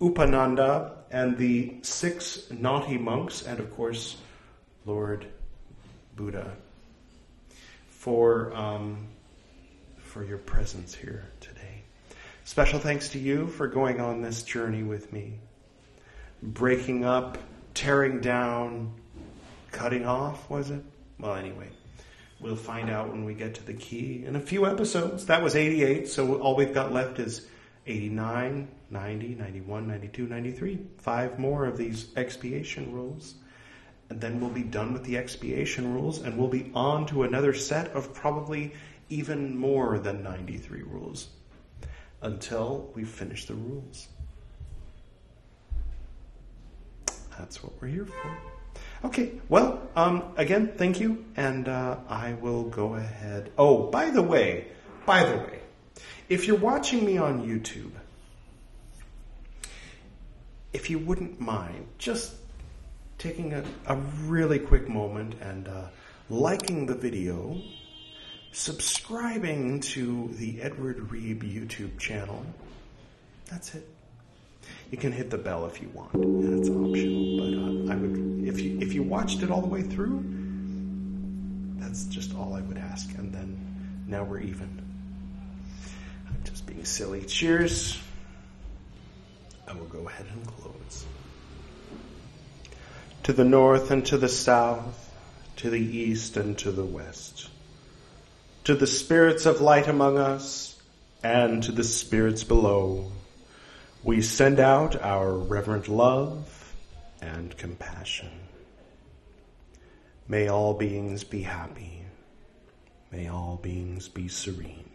Upananda 0.02 0.94
and 1.12 1.38
the 1.38 1.78
six 1.84 2.50
naughty 2.52 2.98
monks, 2.98 3.44
and 3.44 3.60
of 3.60 3.74
course, 3.76 4.18
Lord 4.86 5.28
Buddha 6.16 6.56
for, 8.06 8.56
um, 8.56 9.08
for 9.98 10.24
your 10.24 10.38
presence 10.38 10.94
here 10.94 11.26
today. 11.40 11.82
Special 12.44 12.78
thanks 12.78 13.10
to 13.10 13.18
you 13.18 13.48
for 13.48 13.66
going 13.66 14.00
on 14.00 14.22
this 14.22 14.44
journey 14.44 14.84
with 14.84 15.12
me. 15.12 15.40
Breaking 16.44 17.04
up, 17.04 17.40
tearing 17.74 18.22
down, 18.22 18.94
cutting 19.72 20.06
off, 20.06 20.48
was 20.52 20.70
it? 20.70 20.84
Well, 21.20 21.34
anyway, 21.34 21.70
we'll 22.40 22.56
find 22.56 22.92
out 22.92 23.10
when 23.10 23.26
we 23.26 23.34
get 23.34 23.56
to 23.56 23.66
the 23.66 23.74
key 23.74 24.24
in 24.24 24.36
a 24.36 24.40
few 24.40 24.68
episodes. 24.68 25.26
That 25.26 25.42
was 25.42 25.56
88, 25.56 26.08
so 26.08 26.36
all 26.36 26.56
we've 26.56 26.76
got 26.76 26.94
left 26.94 27.18
is 27.18 27.48
89, 27.88 28.68
90, 28.92 29.28
91, 29.30 29.88
92, 29.88 30.28
93. 30.28 30.80
Five 31.00 31.40
more 31.40 31.66
of 31.66 31.76
these 31.76 32.16
expiation 32.16 32.94
rules. 32.94 33.34
And 34.10 34.22
then 34.22 34.40
we'll 34.40 34.52
be 34.52 34.64
done 34.64 34.94
with 34.94 35.04
the 35.04 35.18
expiation 35.18 35.94
rules 35.94 36.22
and 36.22 36.38
we'll 36.38 36.48
be 36.48 36.72
on 36.76 37.06
to 37.08 37.24
another 37.24 37.54
set 37.54 37.90
of 37.90 38.14
probably 38.14 38.74
even 39.10 39.58
more 39.58 40.00
than 40.00 40.24
93 40.24 40.84
rules 40.84 41.30
until 42.22 42.92
we 42.96 43.04
finish 43.04 43.46
the 43.46 43.54
rules. 43.54 44.08
That's 47.38 47.64
what 47.64 47.74
we're 47.82 47.90
here 47.90 48.06
for. 48.06 48.38
Okay, 49.06 49.34
well, 49.50 49.82
um, 49.96 50.24
again, 50.38 50.74
thank 50.78 51.00
you, 51.00 51.26
and 51.36 51.68
uh, 51.68 51.98
I 52.10 52.34
will 52.34 52.64
go 52.64 52.96
ahead. 52.96 53.52
Oh, 53.58 53.92
by 53.92 54.10
the 54.10 54.22
way, 54.22 54.68
by 55.06 55.24
the 55.26 55.38
way, 55.38 55.60
if 56.30 56.48
you're 56.48 56.58
watching 56.58 57.06
me 57.06 57.18
on 57.18 57.46
YouTube, 57.48 57.92
if 60.74 60.90
you 60.90 60.98
wouldn't 60.98 61.40
mind 61.40 61.88
just 61.98 62.34
taking 63.26 63.54
a, 63.54 63.64
a 63.88 63.96
really 64.28 64.60
quick 64.60 64.88
moment 64.88 65.34
and 65.42 65.68
uh, 65.68 65.88
liking 66.30 66.86
the 66.86 66.94
video, 66.94 67.60
subscribing 68.52 69.80
to 69.80 70.30
the 70.34 70.62
Edward 70.62 71.10
Reeb 71.10 71.42
YouTube 71.42 71.98
channel. 71.98 72.46
That's 73.50 73.74
it. 73.74 73.90
You 74.92 75.00
can 75.00 75.12
hit 75.12 75.32
the 75.32 75.40
bell 75.40 75.66
if 75.66 75.82
you 75.82 75.90
want, 75.90 76.12
it's 76.14 76.70
optional. 76.70 77.38
But 77.40 77.90
uh, 77.90 77.94
I 77.94 77.96
would, 77.96 78.48
if 78.48 78.62
you 78.62 78.80
if 78.80 78.94
you 78.94 79.02
watched 79.02 79.42
it 79.42 79.50
all 79.50 79.62
the 79.62 79.68
way 79.68 79.82
through, 79.82 80.24
that's 81.78 82.06
just 82.06 82.36
all 82.36 82.54
I 82.54 82.62
would 82.62 82.78
ask. 82.78 83.10
And 83.18 83.34
then 83.34 84.06
now 84.08 84.24
we're 84.24 84.42
even. 84.42 84.82
I'm 86.28 86.44
just 86.44 86.68
being 86.68 86.86
silly. 86.86 87.24
Cheers. 87.24 88.00
I 89.68 89.74
will 89.74 89.86
go 89.86 90.08
ahead 90.08 90.28
and 90.32 90.46
close. 90.46 91.06
To 93.26 93.34
the 93.34 93.44
north 93.44 93.90
and 93.90 94.06
to 94.06 94.20
the 94.20 94.30
south, 94.30 95.12
to 95.56 95.72
the 95.72 95.82
east 95.82 96.38
and 96.38 96.56
to 96.60 96.72
the 96.72 96.86
west, 96.86 97.50
to 98.66 98.76
the 98.76 98.86
spirits 98.86 99.48
of 99.48 99.62
light 99.62 99.88
among 99.88 100.20
us, 100.20 100.80
and 101.24 101.64
to 101.64 101.72
the 101.72 101.84
spirits 101.84 102.44
below, 102.44 103.12
we 104.04 104.22
send 104.22 104.60
out 104.60 105.02
our 105.02 105.34
reverent 105.34 105.88
love 105.88 106.72
and 107.20 107.58
compassion. 107.58 108.30
May 110.28 110.48
all 110.48 110.76
beings 110.76 111.24
be 111.24 111.42
happy. 111.42 112.04
May 113.12 113.28
all 113.28 113.60
beings 113.60 114.08
be 114.08 114.28
serene. 114.28 114.92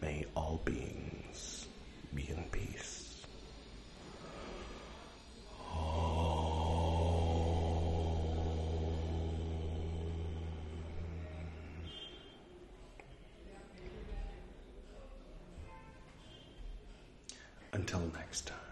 May 0.00 0.24
all 0.34 0.62
beings 0.64 1.66
be 2.14 2.30
in 2.30 2.44
peace. 2.44 2.97
Until 17.78 18.10
next 18.12 18.48
time. 18.48 18.67